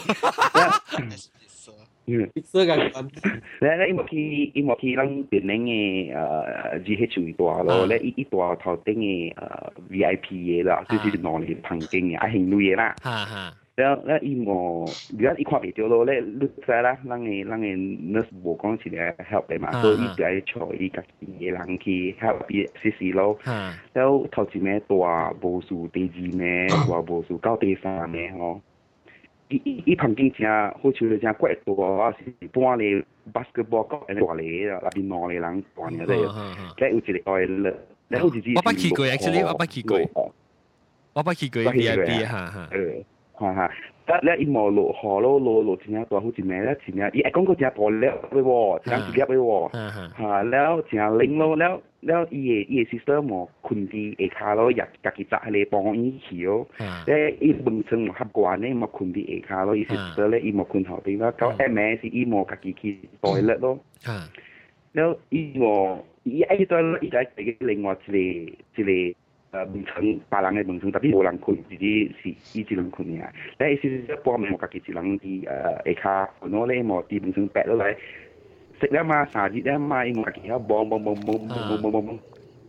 [2.10, 3.06] ！Pixel kan kan.
[3.62, 6.10] Lah lah imo ki imo ki lang peneng e
[6.82, 9.30] GH wi tua lo le i tua thao teng e
[9.94, 12.98] VIP ye la su su no le phang keng ai hing nu ye la.
[13.06, 13.44] Ha ha.
[13.80, 14.86] 然后你，伊无，
[15.20, 17.68] 而伊看未到咯，咧，你知啦，咱个咱个
[18.10, 22.46] 那是无讲是来 help 你嘛，所以就爱找伊家己个人去 help
[22.82, 23.40] 试试咯。
[23.94, 26.68] 然后头一名大无数，第二名
[27.08, 28.60] 无数，到第三名吼，
[29.48, 30.30] 伊伊旁边
[30.82, 32.84] 好像只怪多，是半个
[33.32, 37.74] 八十个八个大个，那边两个人半了在，有一个爱乐，
[38.10, 39.98] 然后我八去过我八去过，
[41.14, 42.70] 我八去过 VIP 哈哈。
[43.39, 43.69] 哈哈，
[44.07, 49.73] 得咧伊无落河咯，落落真正大好似咩咧，真正伊系讲个真大咧嘅喎，真直接嘅喎，
[50.19, 56.65] 吓แล้ว真灵咯，แล้วแล้ว伊嘅伊嘅 sister 冇困啲下骹咯，日家己扎嚟帮伊起咯，
[57.07, 63.79] 咧伊本身冇合惯咧，冇困啲下骹咯，伊 sister 咧伊冇困后边啦，到 MS 伊冇家己去代叻咯，
[64.93, 69.19] แล้ว伊冇伊喺度伊喺另外一个一个。
[69.52, 73.34] bình thường ba lang bình thường tapi orang kun jadi si iji lang kun ya
[73.58, 75.42] la isi se po mo ka kiti lang di
[75.90, 77.98] eka no le mo ti bình thường pe lo lai
[78.80, 81.42] se da ma sa ji da ma ing ka ki ha bom bom bom bom
[81.50, 82.20] bom bom bom bom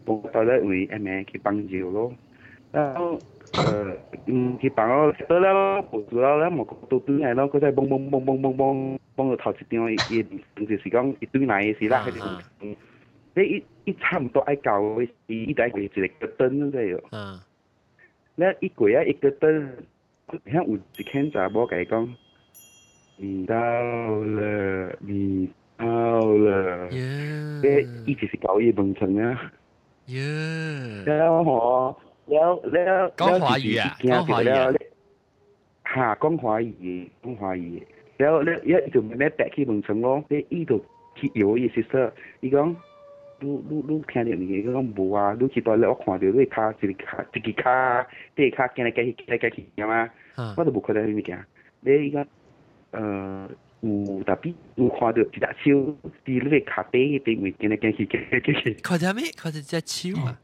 [0.06, 2.16] bom ta le ui em e ki pang ji lo
[2.72, 2.82] la
[4.60, 7.34] ki pang lo se la lo po tu la la mo ko tu tu ai
[7.36, 8.76] lo ko sai bom bom bom bom bom bom
[9.16, 11.74] bom lo thao chi ti no ye bình thường se si gang i tu nai
[11.78, 12.00] si la
[13.34, 17.00] 你一一差不多爱搞嘅事，一带个一个灯咁样。
[17.12, 17.46] 嗯、啊。
[18.34, 19.72] 你一过啊一个灯，
[20.50, 22.14] 像有一天查无甲伊讲，
[23.16, 25.86] 你到了，你到
[26.24, 26.88] 了。
[26.90, 27.60] 耶。
[27.62, 29.52] 这一直是搞夜蒙成啊。
[30.06, 30.20] 耶。
[31.06, 34.72] 然后我，然后然后讲华语啊，讲华语啊。
[35.84, 37.86] 哈，讲华语，讲华语。
[38.16, 42.10] 然后你一就咩白去文成咯，这一度去摇伊 sister，
[42.40, 42.74] 伊讲。
[43.39, 45.35] 你你你听到你讲无啊？
[45.39, 46.45] 你去到咧，我看到你骹一
[46.93, 50.09] 个骹一个骹，第个骹行来行去，行来行去，知嘛？
[50.57, 51.45] 我都无看到你物件。
[51.81, 52.25] 你依个
[52.91, 53.49] 呃
[53.81, 58.73] 有特别有看到一只手伫你个骹底迄边位行来行去，行来行去。
[58.75, 59.23] 看到咩？
[59.37, 60.39] 看到只手啊？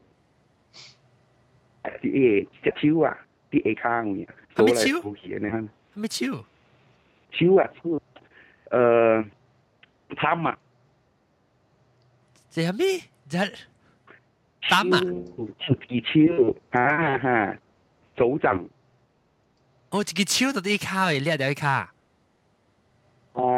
[1.84, 3.18] 系诶只手啊，
[3.49, 5.70] 啲下骹位啊，走来走去你看。
[5.93, 6.45] 咩手？
[7.32, 8.01] 手啊手，
[8.70, 9.24] 呃，
[10.18, 10.57] 参啊。
[12.59, 12.90] จะทำไม่
[13.32, 13.42] จะ
[14.70, 15.00] ตามอะ
[15.88, 16.36] กีชิว
[16.74, 16.86] อ่า
[17.24, 17.38] ฮะ
[18.16, 18.57] โจจัง
[19.90, 21.76] โอ้กี่ชิวตัวที่ข้าวเรียเดี๋ยวข้า
[23.38, 23.50] อ่า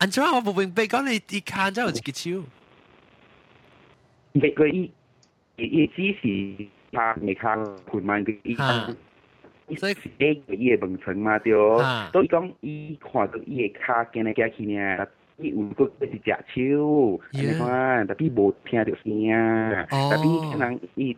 [0.00, 2.38] อันเจ้าว่าบุบิงเบก็เลยอีข้าเจ้ากี่ชิว
[4.40, 4.82] เบก็อี
[5.74, 6.34] อีจีสี
[6.96, 7.58] ภาคในข้าง
[7.90, 8.78] คุณมันก็อีข้าง
[9.80, 11.52] 所以伊个伊个问程嘛对，
[12.12, 14.76] 都伊讲伊看到伊个卡，今日加去ย，
[15.40, 17.56] tapi untuk sejak ciu yeah.
[17.56, 21.16] kan tapi bo tia de sia tapi kan i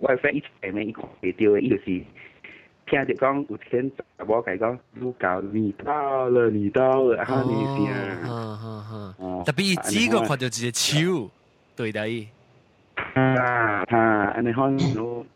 [0.00, 2.00] wifi i tai mai ko pe tiu i si
[2.88, 6.72] tia de gong u tian ta bo kai gong lu gao ni dao le ni
[6.72, 9.02] dao le ha ni sia ha ha ha
[9.44, 11.28] tapi i ji ge kwa de ji ciu
[11.76, 12.24] doi dai
[12.96, 15.28] ha ha an hon no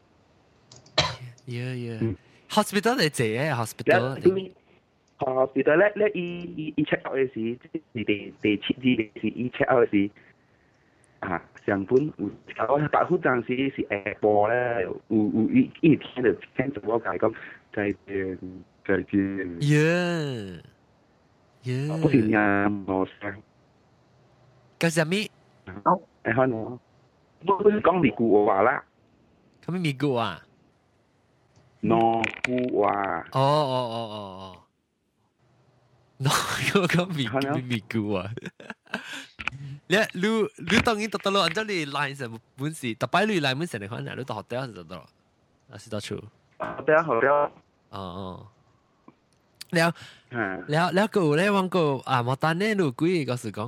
[1.45, 2.01] yeah yeah
[2.49, 4.17] hospital 你自己 hospital
[5.22, 7.58] hospital 咧咧，伊伊伊 check out 嘅时，
[7.94, 10.12] 第第第七日嘅时，伊 check out 嘅时，
[11.22, 12.30] 啊，上本有
[12.70, 17.34] 我白虎当时是下晡咧，有有伊伊听就听就我讲讲
[17.74, 18.38] 再见
[18.86, 19.58] 再见。
[19.62, 20.62] 耶
[21.64, 23.42] 耶，不是呀，冇声。
[24.80, 25.30] 嗰阵咩？
[25.84, 26.80] 哦，诶可能，
[27.46, 28.84] 不不是讲美古话啦。
[29.66, 30.42] 咁咩美古啊？
[31.82, 33.28] no 古话。
[33.34, 34.61] 哦哦哦哦哦。
[36.22, 38.32] no 嗰个咪咪咪咕啊！
[39.88, 45.06] 你你你当然得得咯，按照你 line 上本事，特摆你 line 本身嚟看，你到学掉就得咯，
[45.72, 46.16] 啊是到处。
[46.16, 47.34] 学掉学掉。
[47.90, 48.48] 哦哦。
[49.72, 49.90] แล้ว
[50.72, 53.60] แล้วแล้วกูเลยวังกูอ่ามาตอนนี้ลูกกูก็是讲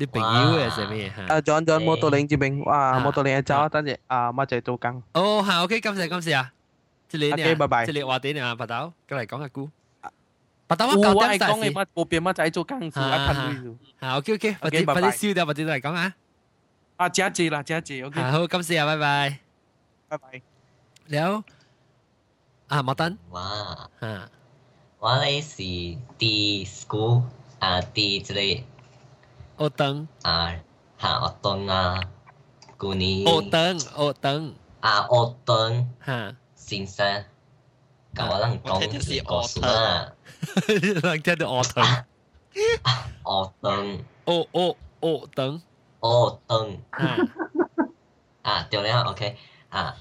[0.00, 1.20] 你朋友嘅系咩吓？
[1.32, 5.02] 啊，John John 摩托领这边，哇，摩托领走，等阵啊，乜仔做工。
[5.14, 6.52] 哦，系 OK，感谢感谢啊！
[7.08, 7.86] 这里呢，拜拜。
[7.86, 9.70] 这里话啲啊，白豆，过嚟讲下故。
[10.79, 13.33] 有我係講你乜冇變乜仔做更事啊！
[13.99, 16.13] 啊，OK OK，或者快啲燒掉，或者嚟講啊！
[16.97, 18.21] 啊，這一節啦，這一節 OK。
[18.21, 19.39] 好，今次啊，拜拜，
[20.09, 20.41] 拜拜。
[21.07, 21.43] 你好，
[22.67, 23.17] 啊，莫登。
[23.31, 24.29] 哇，啊，
[24.99, 25.57] 我咧是
[26.17, 27.23] D school
[27.59, 28.63] 啊，D 之類。
[29.57, 30.07] 我等。
[30.21, 30.55] 啊，
[30.99, 31.99] 嚇我等啊，
[32.77, 33.23] 姑娘。
[33.33, 34.53] 我等，我等。
[34.79, 35.89] 啊，我等。
[36.05, 36.35] 嚇。
[36.55, 37.25] 先生，
[38.15, 40.13] 教我能講故事啦。
[41.01, 41.83] 能聽到我等，
[43.23, 45.61] 我等，我我我等，
[45.99, 46.77] 我等
[48.41, 49.37] 啊，掉啦，OK
[49.69, 49.95] 啊，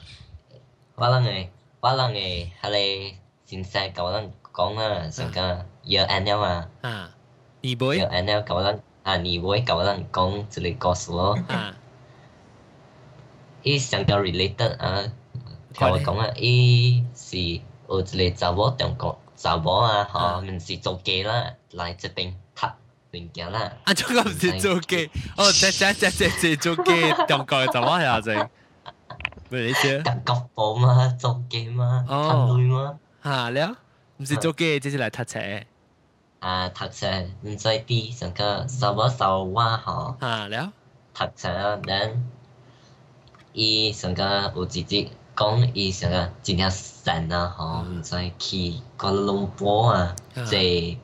[0.96, 1.48] 我諗嘅，
[1.80, 5.40] 我諗嘅係你先生教人講啊，成個
[5.84, 7.14] year end 啊嘛，啊，
[7.60, 11.74] 你會 year end 教人啊，你會教人講一個故事咯，啊，
[13.62, 15.04] 伊成個 related 啊，
[15.72, 19.18] 聽我講啊，伊是有一個查某中國。
[19.36, 22.66] 查某啊，吼，毋是做雞啦，來這邊讀
[23.12, 23.72] 物件啦。
[23.84, 28.48] 啊，這個唔是做雞，哦，即即即即即做雞，中國嘅查某係啊，正。
[29.50, 30.02] 咩意思？
[30.24, 32.98] 國寶嘛，做雞嘛，貪女嘛。
[33.22, 33.76] 嚇了，
[34.18, 35.64] 唔是做雞，即是來讀冊。
[36.40, 40.16] 啊，讀冊唔知啲成個查某查某吼。
[40.20, 40.72] 嚇了。
[41.14, 42.24] 讀冊，然
[43.52, 45.12] 伊上個有自己。
[45.35, 50.15] 讲伊成个真正神啊，吼，毋知去个龙坡啊，
[50.49, 50.99] 即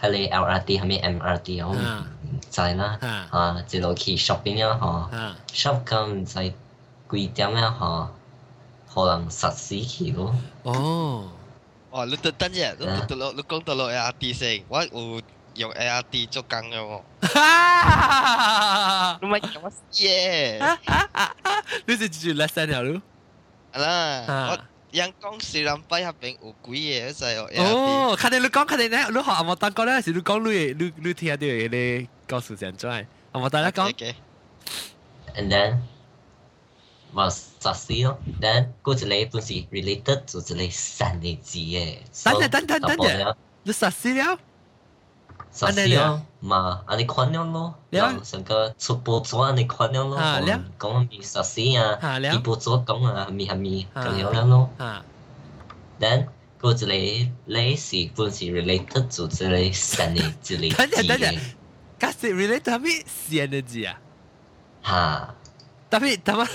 [0.00, 2.98] 系你 LRT 系咪 MRT 我唔知啦，
[3.30, 5.08] 啊，一路去 shopping 啊，吼，
[5.52, 6.52] shop 咁唔知
[7.10, 8.08] 几点啊，吼，
[8.92, 10.34] 可能十四去咯。
[10.64, 11.28] 哦，
[11.90, 12.04] 哇！
[12.06, 15.20] 你等等阵，你到落你讲到落 LRT 先，我有
[15.56, 17.00] 用 LRT 做工嘅喎。
[19.20, 20.78] 你咪讲乜嘢？
[21.86, 23.00] 你是住 lesson 条路？
[23.72, 24.58] 啦，我
[24.92, 33.92] 人讲小林辉入边有鬼嘢就系哦，看你你讲，看你咧，你学阿莫当讲咧，是你讲你你你听到嘅告诉上载，阿莫当咧讲。
[35.36, 35.78] And then
[37.12, 41.98] 我实施咯，then 嗰一个本是 related 就一个神嘅字嘅。
[42.24, 43.34] 等阵等阵等阵，
[43.64, 44.38] 你实施了？
[45.51, 51.97] 十四啊，嘛，咁你困咗咯，又上个出播组咁你困咗咯，讲讲咪十四啊，
[52.31, 54.69] 直播组讲啊咪系咪咁样咯
[55.99, 56.27] ？Then，
[56.61, 61.39] 佢就你，你是半時 related 做，即系神嘅即系字嘅。
[61.99, 63.99] 咁即系 related 咪先嘅字啊？
[64.81, 65.35] 嚇！
[65.91, 66.47] 咁咪咁啊？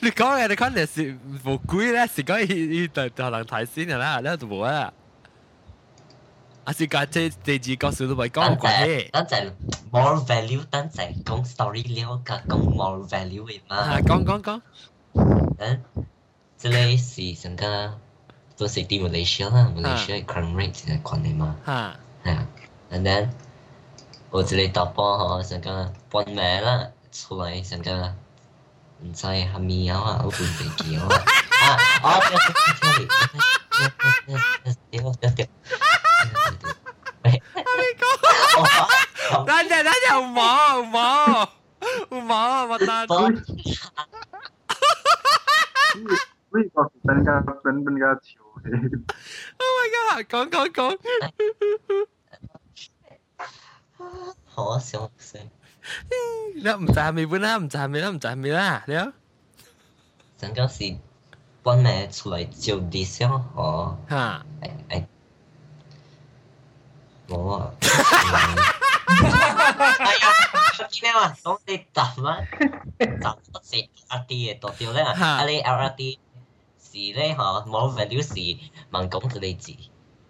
[0.00, 4.90] 你講嘅內容係無攰啦，係講佢佢就就能睇先啦，呢就冇啦。
[6.65, 9.09] 啊是讲这这字告诉你咪讲关系。
[9.11, 9.51] 等阵
[9.91, 13.75] more value，等阵讲 story 了，甲讲 more value 嘅嘛。
[13.75, 14.61] 啊，讲讲讲。
[15.57, 15.83] 嗯，
[16.59, 17.97] 这类是成个
[18.57, 21.55] 都是啲 Malaysia 啦，Malaysia crime rate 系关系嘛。
[21.65, 21.99] 啊。
[22.23, 22.47] 系啊，
[22.91, 23.29] and then
[24.29, 28.13] 我这里打波嗬，成个半夜啦，出来成个
[29.01, 31.07] 唔知系咪啊，我半飞机啊。
[31.09, 32.19] 啊，哦，
[32.81, 33.39] 对对对对。
[34.59, 35.52] 等阵等阵，唔
[39.54, 41.48] なんでなんでうまうま
[42.10, 43.06] うままた。
[46.50, 48.42] Ui, có bên ga bên bên ga chiều.
[49.58, 50.96] Oh my god, con con con.
[54.46, 55.38] Hổ xấu xí.
[56.54, 59.06] Nó không chạm mì bữa nãy, không chạm mì nó không chạm mì là, đấy.
[60.40, 60.96] Chẳng có gì.
[61.64, 63.96] Bọn mẹ 出来就理想哦。
[64.08, 64.44] 哈。
[64.60, 65.06] 哎哎。
[67.28, 67.74] 我。
[69.13, 70.29] 系啊，
[71.01, 71.37] 咩啊？
[71.43, 72.39] 讲你答啦，
[73.21, 73.75] 答不是
[74.07, 76.19] R D 嘅多啲咧，啊你 R D
[76.81, 78.33] 是咧吓冇 value 是
[78.91, 79.73] 问讲佢哋字。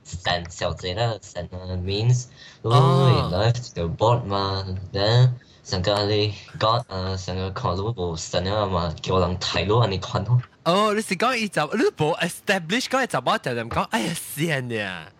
[0.03, 2.25] 神小姐啦，神啊 means
[2.63, 10.35] 哦，life 就 board 嘛，then 成个你讲诶成个看到部神啊嘛，叫人睇到人哋看到。
[10.63, 15.11] 哦，你是讲伊就你无 establish 讲伊就冇就咁讲，哎呀，线呀！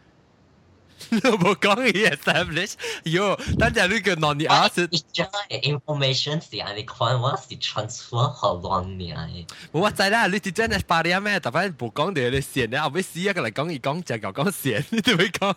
[1.12, 2.74] 你冇讲伊 establish，
[3.06, 4.88] 哟，等阵你个 non 啊是。
[4.90, 9.46] information 是安尼看，我是 transfer 好乱嘅。
[9.72, 11.40] 我知啦，你真系巴黎咩？
[11.40, 15.56] 特别冇讲到你线咧，后尾死一个嚟讲，伊讲就讲讲线，你都未讲，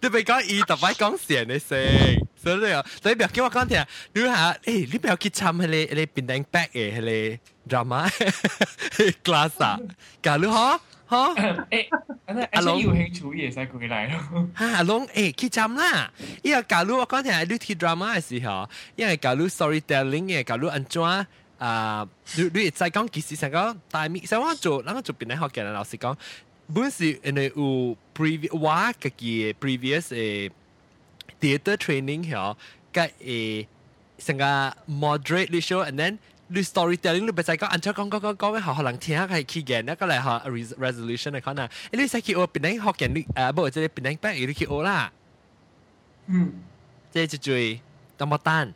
[0.00, 4.58] 你未讲伊特别讲线嘅声，所以啊，所以唔要叫我讲听，你下，诶，
[4.92, 7.42] 你唔要去参迄个迄个变定 back 嘅迄个。
[7.66, 8.10] drama
[9.24, 9.80] class 啊，
[10.22, 10.78] 假如哈
[11.08, 11.86] 哈，诶，
[12.52, 14.48] 阿龙有兴趣也使过来咯。
[14.54, 16.10] 哈，阿龙诶，去参啦。
[16.42, 21.02] 因为假如我讲听你睇 drama 嘅时候，因为假如 storytelling 嘅，假如安怎
[21.58, 26.16] 啊，你你再讲其实成个大面，想我做，然后做边嚟学嘅老师讲，
[26.74, 30.50] 本是因为有 previous 我嘅嘅 previous 诶
[31.40, 32.56] theatre training 嗬，
[32.92, 33.66] 嘅诶
[34.18, 34.44] 成个
[34.90, 45.10] moderate 你 show and then 你 storytelling 你唔使讲，按照讲讲讲讲，学学人听系起嘅，一个嚟学 resolution 嚟讲啊，你使去学变零学嘅你诶，不即系变零八，你去学啦。
[46.26, 46.52] 嗯，
[47.10, 47.76] 即系就最
[48.18, 48.74] 咁冇单。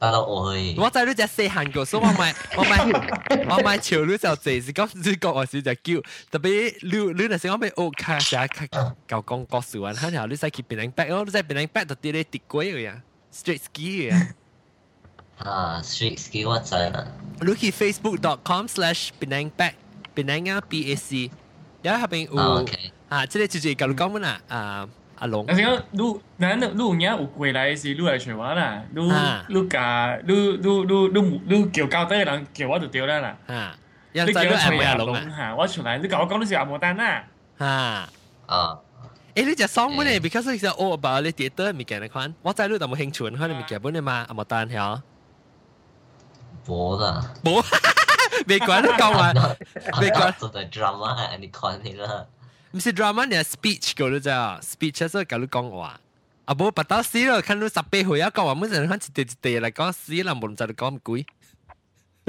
[0.00, 0.74] 得啦，我去。
[0.76, 8.66] 我知你只细汉个，所以我咪我咪我咪潮你就谢是讲你讲我是就叫，特别你你那时我咪学卡下卡
[9.06, 13.00] 教讲故事完，然后你使去变零八，我你使变零八就啲你跌鬼嘅呀，
[13.32, 14.34] straight ski 嘅。
[15.38, 17.06] 啊，street skill 我知啦。
[17.40, 19.74] 你去 facebook.com slash Penang Back
[20.14, 21.30] Penang 啊 B A C，
[21.82, 22.66] 然后下边有
[23.08, 24.40] 啊，即系直接教你讲乜啊？
[24.48, 25.44] 啊，阿龙。
[25.46, 28.82] 但是讲你，咱你你有影有过来是，你来找我啦。
[28.94, 29.02] 你
[29.48, 33.36] 你甲你你你你你叫交代人叫我就对啦啦。
[33.46, 33.76] 啊，
[34.12, 37.24] 你叫我找阿龙啊，我出来，你甲我讲你是阿摩丹啦。
[37.58, 38.08] 啊
[38.46, 38.78] 啊。
[39.34, 44.24] 诶，你只 song 本嚟，because 你只 all about 你 theatre 物件嚟看，我知你有冇兴趣看你物件本嚟嘛？
[44.28, 45.00] 阿摩丹系。
[46.67, 47.63] 冇啦，冇，
[48.47, 49.33] 未講都講話，
[50.01, 50.37] 未 講。
[50.37, 52.25] 做對 drama 係你看你啦。
[52.71, 55.99] 唔是 drama 你係 speech 嗰度咋？speech 所以講你講話。
[56.45, 61.25] 啊，冇白到死咯，看到十八歲啊，講話每陣看一地一地嚟講死啦，冇唔知你講乜鬼。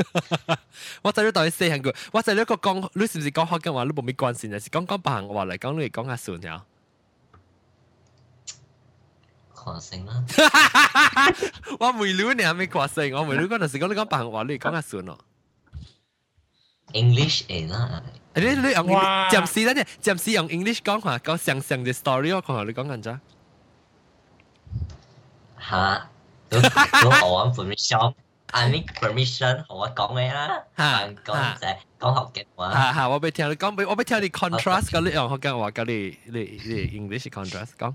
[1.03, 3.85] 我知你到底四行句，我知你個講，你是唔是講福建話？
[3.85, 4.59] 你冇咩關係啊？
[4.59, 6.63] 是講講白話嚟講，你講下算呀。
[9.73, 10.25] 華城啦。
[11.79, 13.13] 我未料你係咪華城？
[13.15, 15.19] 我未料嗰陣時講你講白話，你講下算咯。
[16.93, 18.03] English 嚟啦。
[18.35, 23.21] 你你用暫時咧，暫時用 English 講下，講上上嘅 story 我講下，你講緊咋？
[25.69, 26.09] 嚇！
[26.51, 28.15] 你你學我 permission，
[28.51, 30.63] 啊你 permission 學我講咩啦？
[30.77, 32.73] 講就係講學嘅話。
[32.73, 33.09] 嚇嚇！
[33.09, 37.95] 我俾聽你講俾，我俾聽你 contrast 嗰啲用學嘅話，嗰啲你你 English contrast 講。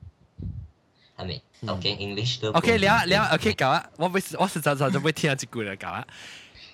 [1.20, 1.42] 系咪？
[1.66, 3.84] OK English 都 OK 了了 OK 搞啊！
[3.96, 6.06] 我未我实在在就未听一句啦，搞啊！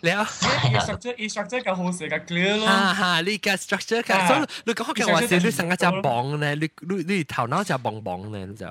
[0.02, 0.24] 了。
[0.24, 2.66] structure structure 个好写个 clear 咯。
[2.66, 8.66] 哈哈，你个 structure 个，所以你讲嘅话是你成个只棒咧，你你你头脑只棒棒咧，就。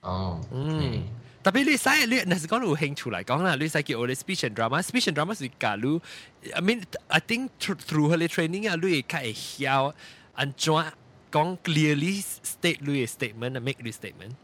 [0.00, 0.40] 哦。
[0.52, 1.02] 嗯。
[1.42, 5.98] 特别你使你那是讲有兴趣嚟讲啦，你使叫我哋 speech and drama，speech and drama 是假如，
[6.52, 9.94] I mean I think through 佢哋 training 啊，你会较会晓
[10.34, 10.74] 安怎
[11.32, 14.34] 讲 clearly state 你嘅 statement，make 你 statement。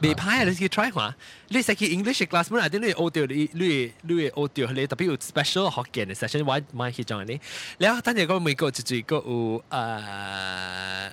[0.00, 0.44] 未歹啊！
[0.44, 1.14] 你去 try 下，
[1.48, 7.38] 你使去 English class 本来啲你 audio 你你你 audio 你特别有 special 学嘅 session，我买去做你。
[7.78, 11.10] 然后等阵个美国就就个有诶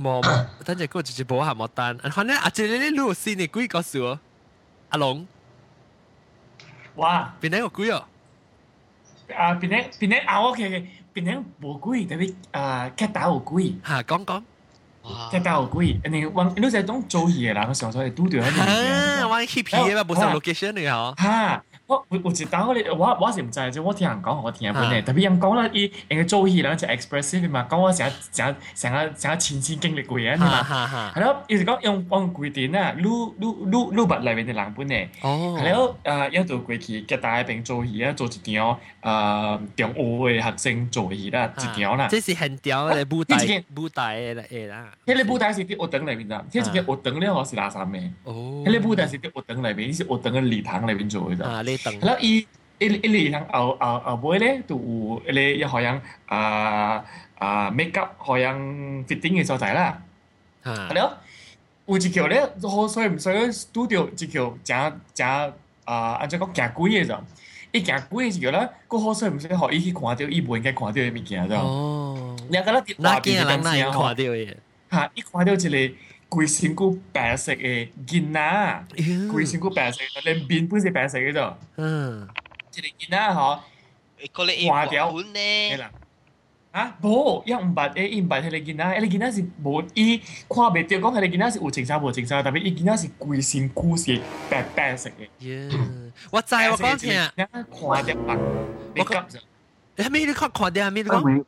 [0.00, 0.22] 冇，
[0.64, 1.98] 等阵个就就冇下冇单。
[2.12, 4.16] 反正阿姐你你录先你几个数？
[4.90, 5.26] 阿龙，
[6.94, 7.34] 哇！
[7.40, 8.04] 边个几哦？
[9.36, 10.40] 啊，边个边个啊？
[10.42, 13.80] OK OK，边个冇几，特别啊，剧打有几？
[13.84, 14.42] 吓，讲讲。
[15.31, 18.61] 即係有鬼，人哋揾，你就係當做嘢啦，我上所係嘟住喺度。
[18.61, 21.21] 啊，玩 hip 嘢嘛，冇上 location 嚟嗬。
[21.21, 21.63] 嚇，
[21.93, 30.61] 我我有一單我我我是唔知啫，我聽人講我聽本嘅，特別人講啦，伊應該做戲人就 expressive 嘛，講我成成成日成日親身經歷過嘅嘛，
[31.15, 43.37] 係咯，伊是講用用規定啊，錄錄錄錄物裏面嘅人本嘅，係咯，誒一度過去嘅大邊做戲啊，做一場誒中學嘅學生做戲啦，一場啦，這是很屌嘅舞台
[43.75, 48.09] 舞台嘅啦，迄個舞台是啲學堂裏面咋，迄一個學堂咧我是垃圾嘅，
[48.65, 51.45] 迄個舞台是啲學堂裏面，是學堂嘅禮堂裏面做嘅咋。
[51.83, 51.99] 等。
[52.01, 52.37] 然后一
[52.79, 57.03] 一一里向后后后背咧，就有一个一好像啊
[57.37, 58.59] 啊 makeup 好像
[59.05, 60.01] fitting 嘅所在啦。
[60.63, 60.89] 啊，
[61.85, 65.27] 有一条咧，就好所以所以 studio 一条正正
[65.85, 67.17] 啊，按照讲行贵嘅人，
[67.71, 71.55] 一行贵嘅一咧，佫好所以唔使好伊去看到伊唔应该看到嘅物件就。
[71.55, 74.55] 哦，两个咧，那几个人那也看到嘅，
[74.89, 75.93] 哈，一看到一个。
[76.32, 81.54] 规身躯白色嘅囡仔，规身躯白色，连面本是白色嘅啫。
[81.76, 82.28] 嗯，
[82.74, 83.58] 一个囡仔嗬，
[84.32, 85.76] 嗰个换掉呢？
[85.78, 85.90] 啦，
[86.72, 95.28] 啊，无，伊唔捌诶，伊唔捌迄个囡仔，迄个囡仔是无，伊看袂着讲迄个囡仔是有情纱无情纱，特别伊囡仔是规身躯是白白色嘅。
[96.30, 98.36] 我知我讲听，看掉白，
[98.94, 99.40] 你急啫。
[99.96, 101.44] 你系咪你看看掉系咪你讲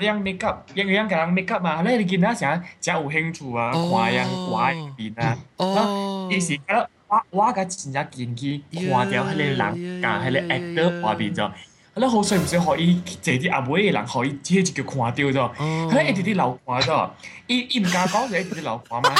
[0.00, 11.50] ？yang make up yang yang kadang make up 嘛，咧你見到成日真有興趣啊，看樣畫片啊，哦，於是嗰我我個真正見佢看掉迄個人甲迄個 actor 畫面咗，
[11.94, 17.10] 咧好衰唔衰可以坐啲阿妹嘅人可以即係就叫看掉咗，咧一直啲流看咗，
[17.46, 19.14] 伊伊唔敢講就一直啲流看嘛，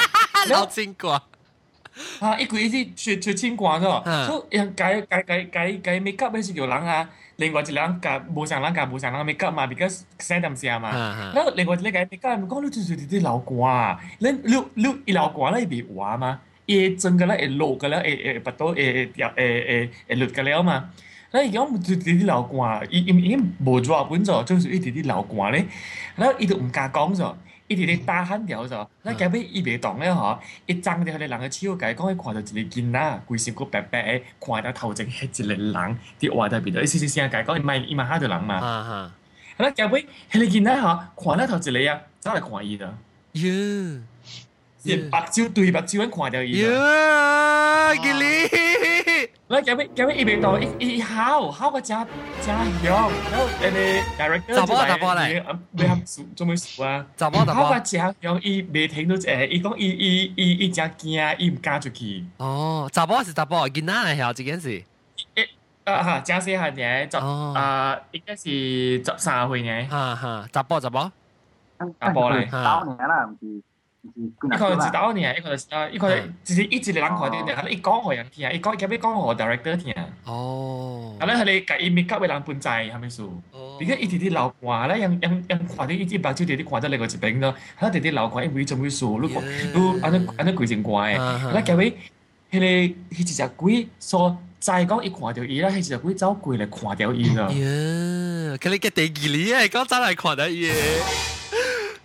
[0.49, 1.21] 流清掛。
[2.19, 2.37] 啊！
[2.37, 7.09] 一個一啲雪雪清掛咗，所以人解解解解解 make up 嗰時叫人啊。
[7.37, 10.91] 另外一人甲無上人甲無上人 make up 嘛，because 寫點寫嘛。
[11.35, 20.91] 然後另外一個嘅 make up 講你就是啲流汗，你你你一流汗咧會滑嘛，伊整個咧會落個咧會會巴肚會掉會會會落個了嘛。
[21.33, 25.65] 那而家冇啲啲流汗，伊伊伊無做本咗，就是一啲啲流汗咧，
[26.15, 27.35] 然後伊都唔敢講咗。
[27.74, 38.56] 伊直咧打喊掉咗，咱隔壁伊袂动咧嗬，一张着迄个人嘅手计，讲伊看到一个囡仔，规身躯白白诶，看到头前迄一个人伫活在边度，伊时时声计讲伊咪伊咪吓到人嘛。
[38.56, 39.12] 啊哈！
[39.58, 42.98] 咱隔壁迄个囡仔嗬，看到头一个啊，走来看伊的。
[43.34, 44.02] 哟！
[44.82, 46.64] 是目睭对目睭咁看到伊。
[46.64, 48.02] 哟！
[48.02, 48.93] 吉利。
[49.55, 49.89] 我叫咩？
[49.95, 50.17] 叫咩？
[50.17, 50.37] 伊咩？
[50.41, 50.59] 到？
[50.59, 52.05] 伊，伊，唊，唊个家
[52.43, 52.53] 家
[52.83, 52.85] 咗。
[52.85, 53.11] 然后，
[53.61, 53.67] 你
[54.19, 54.99] director 就嚟
[55.29, 55.45] 咩？
[55.71, 56.03] 咩？
[56.35, 56.57] 做咩？
[56.57, 57.07] 做啊？
[57.17, 57.31] 唊
[57.73, 62.25] 个家用伊未停都，即系，伊讲，伊，伊，伊，伊只惊，伊唔敢出去。
[62.39, 64.25] 哦，唊波是唊波，几耐嚟？
[64.25, 64.83] 哦，呢件事。
[65.37, 65.49] 诶，
[65.85, 68.43] 啊哈，解释一下先，哦，啊，应该是
[69.05, 69.89] 十三岁嘅。
[69.89, 71.13] 哈哈，唊波唊波，
[71.79, 73.63] 唊波咧，好年啦，唔知。
[74.17, 80.07] 一个指导你啊，一个呃，一个只是一直在看的，可能一刚好人天啊，一刚结尾刚好 director 听啊。
[80.25, 81.17] 哦。
[81.19, 83.41] 可能他哩改伊咪搞未人分ใจ，还没熟。
[83.53, 83.79] 哦。
[83.81, 87.51] 你看一啲啲老怪咧，样样样怪的，一只白痴爹啲怪得力过一顶多。
[87.79, 89.43] 他那弟弟老怪，一会专门熟，如果，
[89.73, 91.15] 如，安那安那鬼真怪。
[91.15, 91.51] 啊哈。
[91.55, 91.91] 那结尾，
[92.53, 92.67] 迄个，
[93.15, 97.49] 迄只鬼说再讲一看掉伊啦，迄只鬼走过来看掉伊啦。
[97.51, 98.59] 耶。
[98.59, 100.71] 可能个第二哩，讲再来看得伊。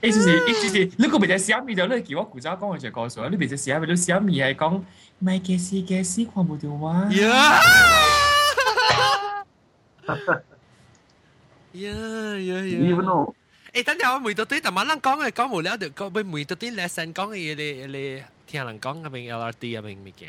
[0.02, 4.82] 诶就是诶就是，你个别只小米就你叫我古早讲嘅就告诉我，你别只小米，你小米系讲
[5.18, 7.08] 买嘅事嘅事看唔到啊！
[11.72, 13.34] 呀呀呀呀！
[13.72, 20.28] 诶，等阵我每到啲特晚人讲嘅讲无聊，就讲俾每到啲 lesson 讲嘅嘢，你你听人讲嘅名 LRT 啊名物件。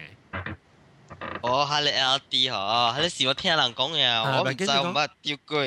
[1.42, 5.66] 哦，系你 LRT 嗬，系你是我听人讲嘅，我唔知我乜丢过。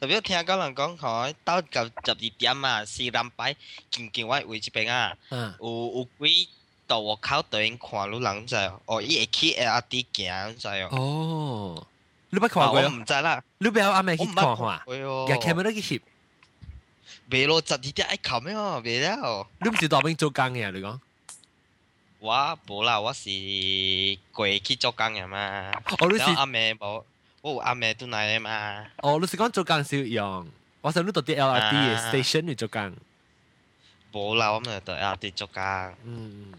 [0.00, 3.56] 特别听讲人讲吼，到九十二点啊，四点摆
[3.90, 5.16] 见见我位这边啊，
[5.60, 6.48] 有有几
[6.86, 10.88] 道我靠对面看路人在哦，伊会去 LRT 行在哦。
[10.92, 11.86] 哦，
[12.30, 12.80] 你捌看过？
[12.80, 13.42] 我唔知啦。
[13.58, 14.80] 你不要阿妹去看看，
[15.28, 16.00] 也看不到去翕。
[17.30, 18.80] 未咯，十二点爱看咩哦？
[18.84, 19.46] 未了。
[19.60, 20.70] 你唔是当兵做工嘅？
[20.70, 21.00] 你讲？
[22.18, 23.28] 我无啦，我是
[24.32, 25.72] 过去做工嘅嘛。
[25.98, 27.04] 哦，你是阿妹无。
[27.41, 28.85] 哦，阿妹都嚟嘛。
[28.97, 30.47] 哦，你是講做工少用，
[30.81, 32.93] 我想你到啲 LRT 嘅 station 去做工。
[34.13, 35.63] 冇啦，我咪到 LRT 做工。
[36.03, 36.53] 嗯，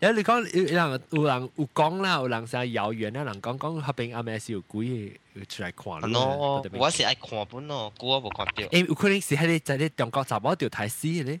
[0.00, 5.18] 有你講有人有人有讲啦，有人成遙遠啦，人讲讲合併阿妹是有鬼
[5.48, 6.62] 出來看咯。
[6.72, 8.62] 我是愛看本咯，估我冇看到。
[8.70, 11.40] 誒，有可能是喺你在啲中國查某條台死嘅咧。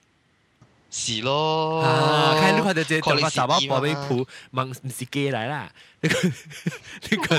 [0.90, 5.70] 是咯，啊，看你看到這中國查某寶貝鋪，問唔是機嚟啦？
[6.00, 7.38] 呢個 呢個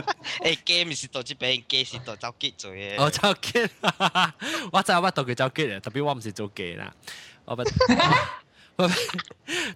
[0.50, 2.96] 誒機唔是到這邊，機是到走機做嘅。
[2.98, 3.06] 哦，
[4.72, 6.94] 我知我到佢走機咧，特別我唔是做機啦，
[7.46, 7.64] 我不。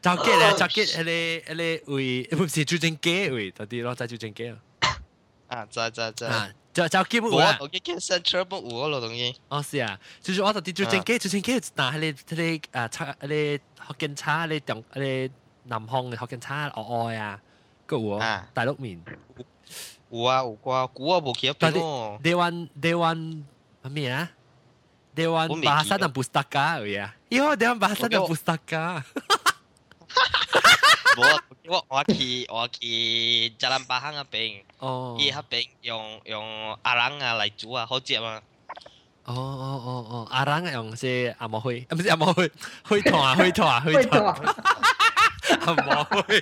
[0.02, 4.56] 走機咧，走機，迄個迄個位，唔是做正機位，到底咯，在做正機啊。
[5.53, 6.25] 啊，知知知。
[6.27, 7.57] 啊，就就基本啊。
[7.61, 9.37] 我我见 Central 不有咯东西。
[9.49, 15.31] 哦，是啊，就是我到啲最正机，最正机嗱，系你你啊茶你福建茶，你中你
[15.65, 17.41] 南方嘅福建茶我爱啊，
[17.87, 19.03] 个有啊，大陆面。
[20.11, 22.19] 有啊有啩，古啊冇记得边咯。
[22.23, 23.45] Dewan Dewan
[23.91, 24.31] 咩啊？
[25.15, 27.11] Dewan Bahasa dan Pustaka ya.
[27.29, 29.03] Iya, Dewan Bahasa dan Pustaka.
[31.19, 38.41] 冇， 我我去我去 Jalan Pahang 嗰边，哦，伊嗰边用用阿郎啊嚟煮啊，好食嘛。
[39.25, 42.51] 哦哦哦哦，阿郎用是阿毛灰，唔是阿毛灰，
[42.85, 44.35] 灰糖啊灰糖啊灰糖。
[45.67, 46.41] 阿毛灰。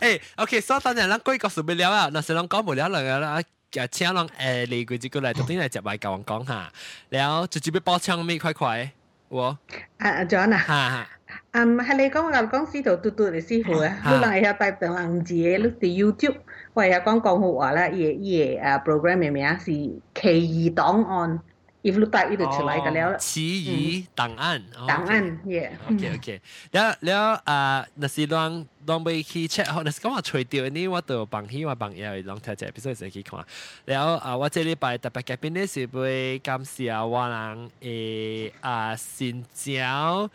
[0.00, 3.42] 诶，OK，所以等阵咱讲个数不了啊，那是咱讲不了了啦。
[3.70, 6.72] 嘅请人诶嚟佢自己嚟，特登嚟接埋教人讲下，
[7.10, 8.90] 然后直接俾包枪咩快快，
[9.28, 9.58] 我
[9.98, 11.08] 啊 John 啊，哈哈。
[11.53, 16.37] 嗯，係你講牛江司徒嘟嘟嚟師傅啊，你能係拜登人字嘅，你哋 YouTube
[16.73, 21.39] 或者講廣府話啦，嘢嘢啊 program 嘅名是奇異檔案
[21.83, 23.17] ，if 你 type 呢度出嚟嘅了啦。
[23.17, 25.69] 奇異檔案，檔案嘢。
[25.91, 26.41] OK OK，
[26.71, 33.39] 了了啊，那是當當被去 check 好，那是講話除掉呢，我都幫起我朋友當睇隻 episode 先去看。
[33.85, 40.27] 了啊，我這禮拜特別嘉賓呢是被感謝我人誒啊新招。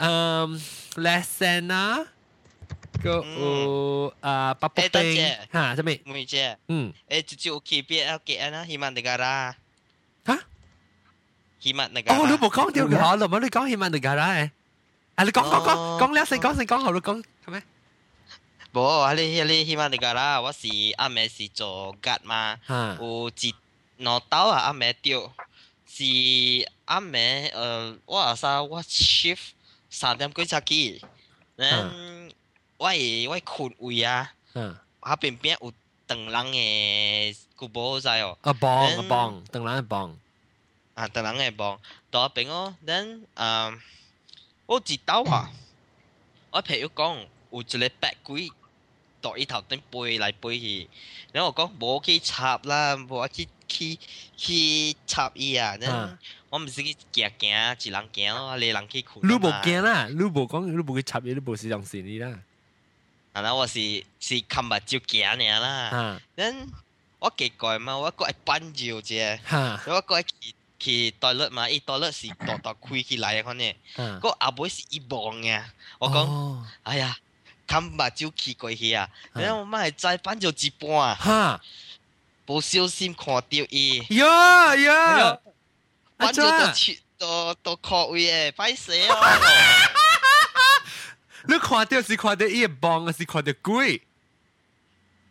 [0.00, 0.58] um,
[0.96, 2.04] Lesena
[3.04, 4.10] có ừ.
[4.22, 5.18] à Paputing
[5.52, 9.52] ha sao mi mui che ừ eh cucu kipia el ke ana Himan Negara
[10.24, 10.36] hả
[11.62, 14.50] Himan Negara oh 你冇讲掉佢好咯，冇你讲 Himan Negara 诶，
[15.16, 17.62] 啊你讲讲讲讲两声讲声讲好，你讲系咩？
[18.72, 22.58] 冇，你你 Himan Negara 我是阿妹是做吉嘛，
[23.00, 23.54] 有一
[24.02, 25.30] 攞刀啊阿妹掉，
[25.88, 26.02] 是
[26.86, 29.52] 阿妹诶我阿啥我 shift
[29.98, 31.02] 三点几才起，
[31.56, 31.90] 咱
[32.76, 35.72] 我系我困位啊，下边边有
[36.06, 40.18] 长人嘅古堡在哦，啊帮啊帮，长人嘅帮，
[40.94, 41.78] 啊长人嘅帮，
[42.10, 43.78] 到边哦，咱啊，
[44.66, 45.50] 我知道啊，
[46.50, 48.50] 我朋友讲有一个白鬼，
[49.20, 50.88] 到伊头顶飞来飞去，
[51.32, 53.98] 然后我讲无去插啦，无去去
[54.36, 56.18] 去插伊啊，咱。
[56.49, 59.19] 我毋是去行行，一人行咯，你人去困。
[59.27, 62.39] 你无惊啦，你无讲，你无去插伊，你无是用線你啦。
[63.33, 63.79] 啊，那我是
[64.19, 66.19] 是看目睭行尔啦。
[66.35, 66.67] 咱
[67.19, 69.39] 我奇怪嘛，我個愛搬搖啫，
[69.85, 73.73] 我过会去去 toilet 嘛，伊 toilet 是大大开起來嘅款呢，
[74.19, 75.61] 个阿妹是一望嘅。
[75.99, 77.15] 我讲，哎呀，
[77.67, 81.61] 看目睭去过去啊，然后我媽係再搬搖一半啊，
[82.47, 83.99] 无小心看到伊。
[84.15, 85.39] 呀呀！
[86.18, 89.16] 揾咗个切到到确位诶，歹势哦！
[91.46, 94.02] 你看到是看到伊个棒，还是看到鬼？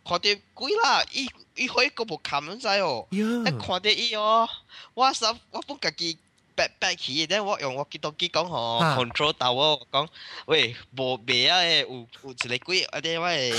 [0.06, 1.02] 看到鬼啦！
[1.12, 3.06] 伊伊可以个无冚唔知哦。
[3.10, 4.48] 一看到伊哦，
[4.94, 6.18] 我实我本家己
[6.54, 10.06] 白白起，但我用我记到机讲吼 control 到我讲，
[10.46, 13.54] 喂，无袂啊诶，有有一个鬼，啊啲我诶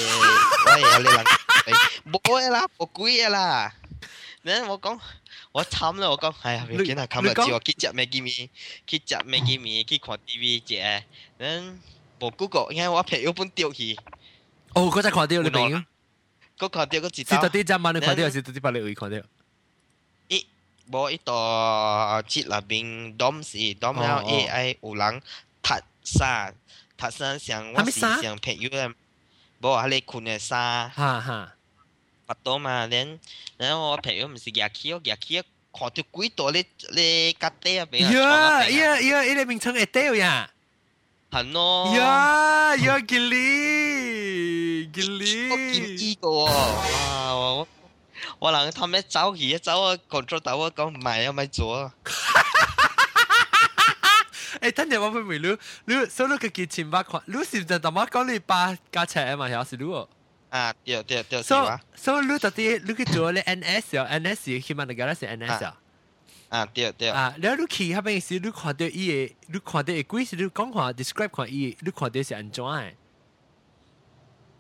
[0.68, 1.26] 我诶你人，
[2.14, 3.74] 无诶啦，无鬼诶啦。
[4.44, 5.00] 然后我讲。
[5.52, 6.10] 我惨啦！
[6.10, 8.50] 我讲，哎呀，未见系冚日朝，去食麦记面，
[8.88, 11.04] 去食麦记面，去看 TV 啫。
[11.40, 11.80] 嗯，
[12.20, 13.98] 无 Google，因为我朋友本掉去。
[14.74, 15.86] 哦，嗰只看到你明？
[16.58, 17.42] 嗰看到嗰知道。
[17.42, 19.18] 是特啲只晚你看到，是特啲把你会看到。
[20.28, 20.46] 一
[20.92, 25.22] 无一度节入边 dom 是 dom 了 AI 有人
[25.62, 25.74] 读
[26.04, 26.54] 衫，
[26.98, 28.94] 读衫像我是像朋友嘅，
[29.62, 30.90] 无系你困嘅衫。
[30.92, 31.52] 哈哈。
[32.30, 33.20] 巴多嘛，然
[33.58, 38.64] 然后我朋友唔是夹起，我夹起看到几多你你夹底啊边啊？
[38.64, 39.22] 呀呀呀！
[39.24, 40.50] 呢个名称系掉呀，
[41.30, 41.94] 系咯。
[41.96, 47.68] 呀呀，吉利吉利，我见呢个啊，我
[48.40, 51.94] 我人他咩走去走啊，control 到我讲唔系啊，咪做啊。
[54.62, 55.58] 诶，等阵我问你，
[55.94, 59.48] 你所以你个几千百块，你是唔系同我讲你八加尺啊嘛？
[59.48, 59.84] 系是你？
[60.51, 65.81] 啊，對對對，是嘛？So 你到底你去做咧 NS 啊？NS 起码你講係 NS 啊？
[66.51, 67.09] 啊，對對。
[67.09, 72.93] 啊，然後你去嗰邊時，你看到伊個，你看到個鬼時，你講看 describe 看伊，你看到是安怎誒？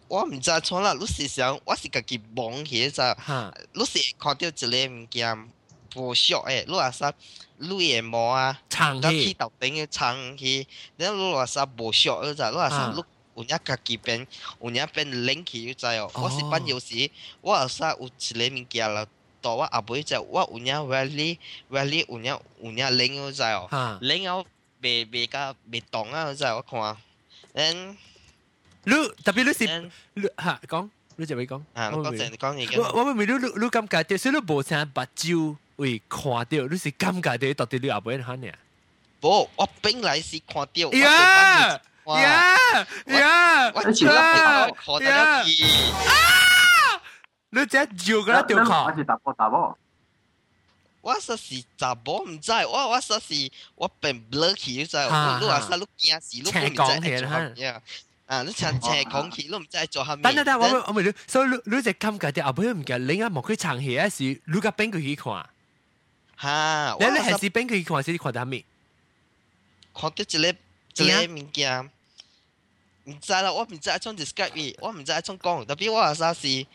[0.08, 3.16] 我唔知错啦，你是想我是家己望起咋？
[3.72, 5.48] 你是看到一個物件
[5.96, 7.12] 無熟誒，你話啥？
[7.58, 7.68] 你
[8.00, 12.50] 個毛啊，長去頭頂嘅長去，然後你話啥無熟嗰咋？
[12.50, 12.92] 你話啥？
[12.96, 13.02] 你
[13.39, 14.25] 有影家己变，
[14.61, 16.09] 有影变冷气你知哦。
[16.15, 17.09] 我是办有时，
[17.41, 19.05] 我有啥有一个物件啦，
[19.41, 21.37] 到我阿妹就我有影 very
[21.69, 23.97] very 有影有影冷你知哦。
[24.01, 24.45] 冷后
[24.81, 26.97] 未未甲未冻啊，你知我看。
[27.53, 27.97] 嗯，
[28.85, 28.93] 你
[29.23, 31.61] 特别你是你吓讲， 你就咪讲。
[31.73, 32.79] 啊，我正讲已经。
[32.79, 38.47] 我我咪你你你感觉到，所以你无啥目睭会看到，你是感觉到到底你后边看呢？
[39.21, 40.91] 无，我本来是看到。
[40.91, 42.55] 呀 呀
[43.07, 43.71] 呀！
[43.73, 45.63] 我前两看到了去。
[45.63, 47.01] 啊！
[47.49, 48.83] 你只照个啦，条看。
[48.85, 49.77] 我是打波打波。
[51.01, 54.97] 我说是查某唔知，我我说是我变 blur 去，你知？
[54.97, 57.79] 你话说你惊死，你唔知做乜嘢。
[58.27, 58.41] 啊！
[58.41, 60.23] 你唱斜讲起，你唔知做下咩？
[60.23, 65.47] 等等等，我我咪你，所以你你只感觉啲后尾唔记，你啱冇去唱戏嗰时，你个边个去看？
[66.41, 66.97] 吓！
[66.99, 68.03] 你你系是边个去看？
[68.03, 68.65] 是你看到咩？
[69.93, 70.47] 看到一个
[71.03, 71.89] 一个物件，
[73.04, 76.66] 唔知啦，我唔知一種 describe 伊，我唔知一種講，特别我阿啥是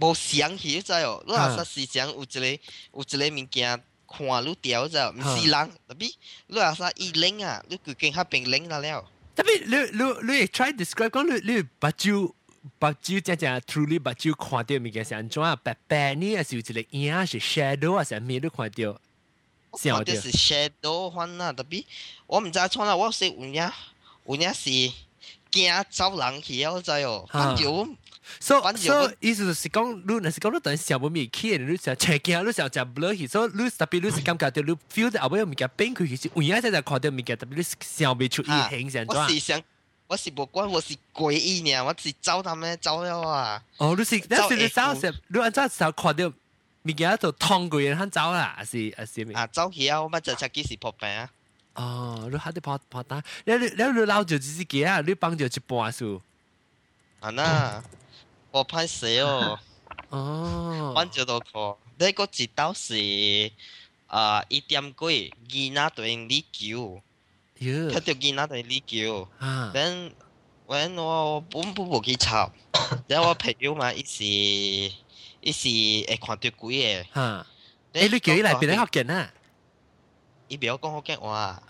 [0.00, 1.22] 无想起，你知哦？
[1.26, 3.82] 你話啥是想有一个有一个物件。
[4.10, 6.08] 看你掉就唔是人，特别
[6.46, 9.04] 你阿啥伊零啊，你佢見下边零啦了。
[9.36, 12.32] tapi lu lu lu try describe 讲你你目睭
[12.80, 15.54] 目睭真正 truly 目睭看到物件是安怎啊？
[15.56, 18.98] 白白呢，還是有一个影啊，是 shadow 啊，是咩都看到？
[19.72, 21.84] 看到是 shadow 翻啦，特别
[22.26, 23.70] 我唔知創啦，我说有影
[24.24, 24.70] 有影是
[25.51, 27.63] 惊走人去啊，我知哦，反正。
[28.39, 39.21] 所以所以意思就是讲，你若是讲你等小冇咪起，你就切惊，你就就 blur 去，所以你特别你是感觉到你 feel 到后尾物件变佢其实有影在就看到物件，特别你想未出意形成咗。
[39.23, 39.61] 我是想，
[40.07, 43.63] 我是无关，我是诡异呢，我是走他们走了啊。
[43.77, 46.31] 哦，你是，但是你走时，你按照时看到
[46.83, 49.35] 物件就通过人肯走啦，还是还是咩？
[49.35, 51.29] 啊，走去啊，我乜就出几时破病啊？
[51.77, 56.21] 哦，你喺度破破单，你你你捞住自己啊，你帮住一半数。
[57.19, 57.83] 啊那。
[58.51, 59.57] 我拍死哦！
[60.09, 61.51] 哦，阮就都看，
[61.97, 63.51] 你个一道是
[64.05, 67.01] 啊一点几，囡仔对你球，
[67.59, 69.27] 睇到囡仔对你球，
[69.73, 70.11] 等
[70.67, 72.51] when 我本本无去抄，
[73.07, 74.23] 然后我朋友嘛，伊是
[75.41, 75.67] 伊是
[76.07, 77.05] 会看到鬼嘅。
[77.15, 77.45] 吓！
[77.93, 79.33] 诶，你叫伊嚟边度学紧啊？
[80.48, 81.62] 伊袂晓讲福建话。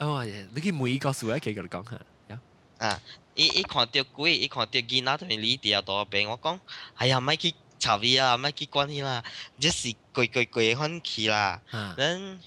[0.55, 1.85] 你去问伊个时我也可以甲你讲
[2.79, 3.01] 啊
[3.35, 6.59] 伊伊看着鬼伊看着伊壏迄伫离倒啊大边我讲
[6.95, 9.23] 哎呀莫去插伊啊莫去管伊啦
[9.61, 12.39] 这是鬼鬼鬼分去啦 then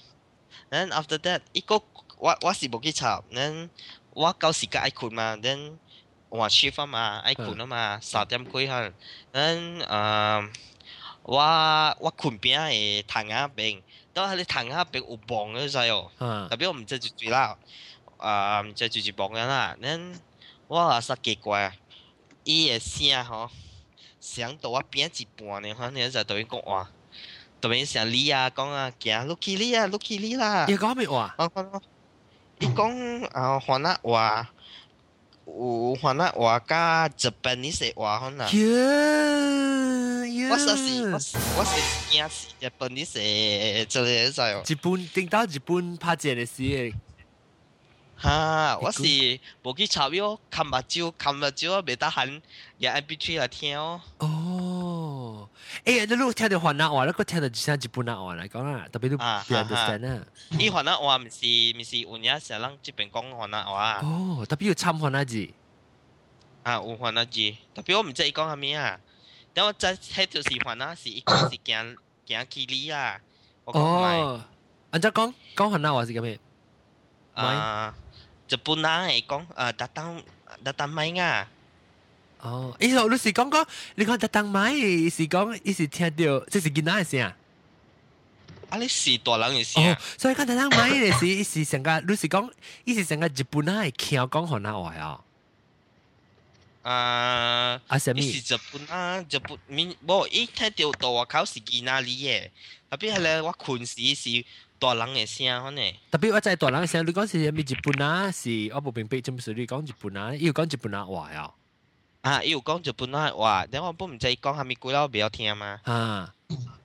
[0.70, 1.82] then after that 伊个
[2.18, 3.68] 我我是无去插 then
[4.14, 5.76] 我到时甲爱困嘛 then
[6.28, 8.90] 我七嘛爱困啊嘛三点几哈
[9.32, 10.48] then 啊
[11.22, 16.11] 我我困边诶窗仔边边，到系你躺下边有帮嘅啫哦，
[16.49, 17.57] 特别我唔知住住啦。
[18.17, 20.15] 啊，唔知住住帮人啦，恁
[20.67, 21.73] 我啊实奇怪啊，
[22.43, 23.49] 伊个声吼，
[24.19, 26.89] 声到我边一半呢，反正就对伊讲话，
[27.61, 30.65] 对伊声你啊讲啊，行落去你啊，落去你啦。
[30.67, 31.35] 伊讲咩话？
[31.37, 31.81] 我讲，
[32.59, 34.49] 伊讲啊，华纳话，
[35.45, 38.47] 有华纳话加 Japanese 话可能。
[40.50, 41.14] 我實是我
[41.58, 44.74] 我是驚死 Japanese 做嘢就。
[44.74, 46.94] 日本頂到日本拍正嘅事。
[48.16, 49.02] 哈，我是
[49.64, 52.40] 無去查喲，看目睭，看目睭，未得閒，
[52.78, 54.00] 也 MP3 來聽哦。
[54.18, 55.48] 哦，
[55.84, 60.24] 誒，你如聽到華南話，你個聽到只聲日本話嚟講啦，特別都唔 understand 啊。
[60.56, 61.46] 伊華南話唔是
[61.76, 64.00] 唔是有影成人這邊講華南話。
[64.04, 65.48] 哦，特別有參華納字。
[66.62, 69.00] 啊，有華納字，特別我唔知伊講係咩啊。
[69.54, 71.96] 等我再睇就是華納是伊講是行
[72.26, 73.20] 行去你啊。
[73.64, 74.42] 哦，
[74.90, 76.38] 按照講講華納話是咁咩？
[77.34, 77.94] 啊。
[78.48, 80.22] 日本人係講啊特登
[80.64, 81.48] 特登買啊。
[82.40, 83.66] 哦，伊就你是講講，
[83.96, 87.32] 你講特登買是講，伊是聽到即是囡仔嘅聲。
[88.70, 89.84] 啊，你是大人嘅聲。
[89.92, 92.50] 哦，所以講特登買嘅是，伊是成個，你是講，
[92.84, 95.20] 伊是成個日本人係聽講河南話啊。
[96.83, 98.19] 啊，啊什么？
[98.21, 102.49] 伊是日本啊，日本面，无伊听到大外口是囡仔嚟嘅，
[102.89, 104.45] 特别系咧，我困时是。
[104.79, 108.29] 大人嘅声，可能特别我真系大人嘅声，你讲是咩日本啊？
[108.31, 110.35] 是我冇明白，做乜事你讲日本啊？
[110.35, 111.51] 要讲日本啊话啊？
[112.21, 115.79] 啊，要讲日本啊话，但我本唔知讲系咪句啦，我比较听嘛。
[115.81, 116.31] 啊，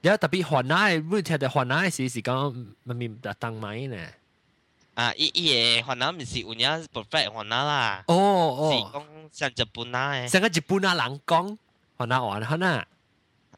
[0.01, 4.09] 有特别华南嘅，每听到华南嘅时是讲咪咪特登买呢？
[4.97, 8.05] 啊，伊伊嘅华南唔是有影 perfect 华南啦。
[8.09, 10.29] 哦哦，是讲像日本啊嘅。
[10.31, 11.57] 成个日本啊人讲
[11.97, 12.85] 华南话可能。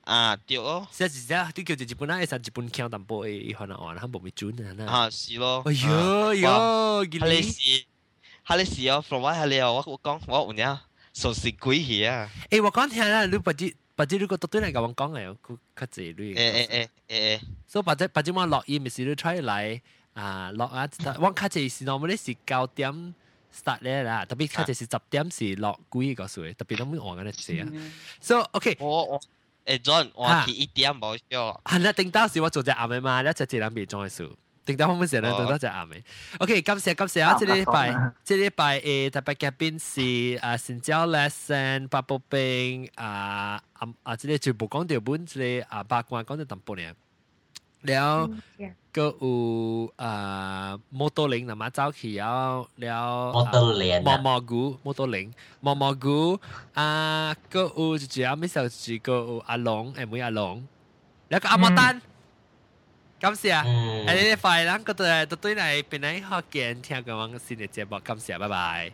[0.05, 0.87] 啊，对哦。
[0.93, 4.93] 是啊是啊，你叫日本啊，系日本腔淡薄诶，可能话佢冇咪准啊。
[4.93, 5.63] 啊，是咯。
[5.67, 6.49] 哎呦呦，
[7.21, 7.85] 哈利是，
[8.45, 10.79] 哈利是哦，from 我哈利哦，我我讲我有影，
[11.15, 12.31] 熟悉鬼戏啊。
[12.51, 16.35] 诶，我讲听啦，你不知不知你个到底嚟甲我讲嘅，佢较济你。
[16.35, 16.89] 诶诶诶
[17.39, 19.83] 诶，所以不知不知我录音咪是你 try 来
[20.19, 20.89] 啊录啊，
[21.21, 23.15] 我较济是 normally 是九点
[23.53, 27.93] start 咧啦，特别佢就是十点是落几个数，特别都冇换紧嘅啊。
[28.21, 29.21] So OK，我我
[29.67, 31.61] 诶 John，我系一点冇咗。
[31.65, 34.37] 系啦，定当时我做只啱嘅嘛，一只字两边装嘅数。
[34.67, 36.03] 定当我们时咧做多只啱嘅。
[36.39, 37.35] OK，感谢感谢啊！
[37.39, 37.93] 这礼拜
[38.25, 44.17] 这礼拜诶特别嘉宾是啊新椒 lesson 八宝冰啊啊啊！
[44.17, 46.95] 这个全部讲条本，这个啊八卦讲到淡薄咧。
[47.89, 48.11] แล้ว
[48.97, 49.33] ก็อู
[50.03, 52.35] อ่าโมโตลิงนะมาเจ้าเขียว
[52.81, 55.27] แล้วโมโตเลนมอมอกูโมโตลิง
[55.65, 56.21] มอมอกู
[56.79, 56.87] อ่า
[57.53, 60.57] ก็อูจะจะไม่ใช่จะก็อูอาหลงเอ็มวยอาหลง
[61.31, 61.95] แล้วก็อามาตัน
[63.23, 63.65] 感谢，
[64.07, 68.93] 诶你哋快啦，嗰度诶对嚟边嚟学见听讲新嘅节目，感谢，拜拜。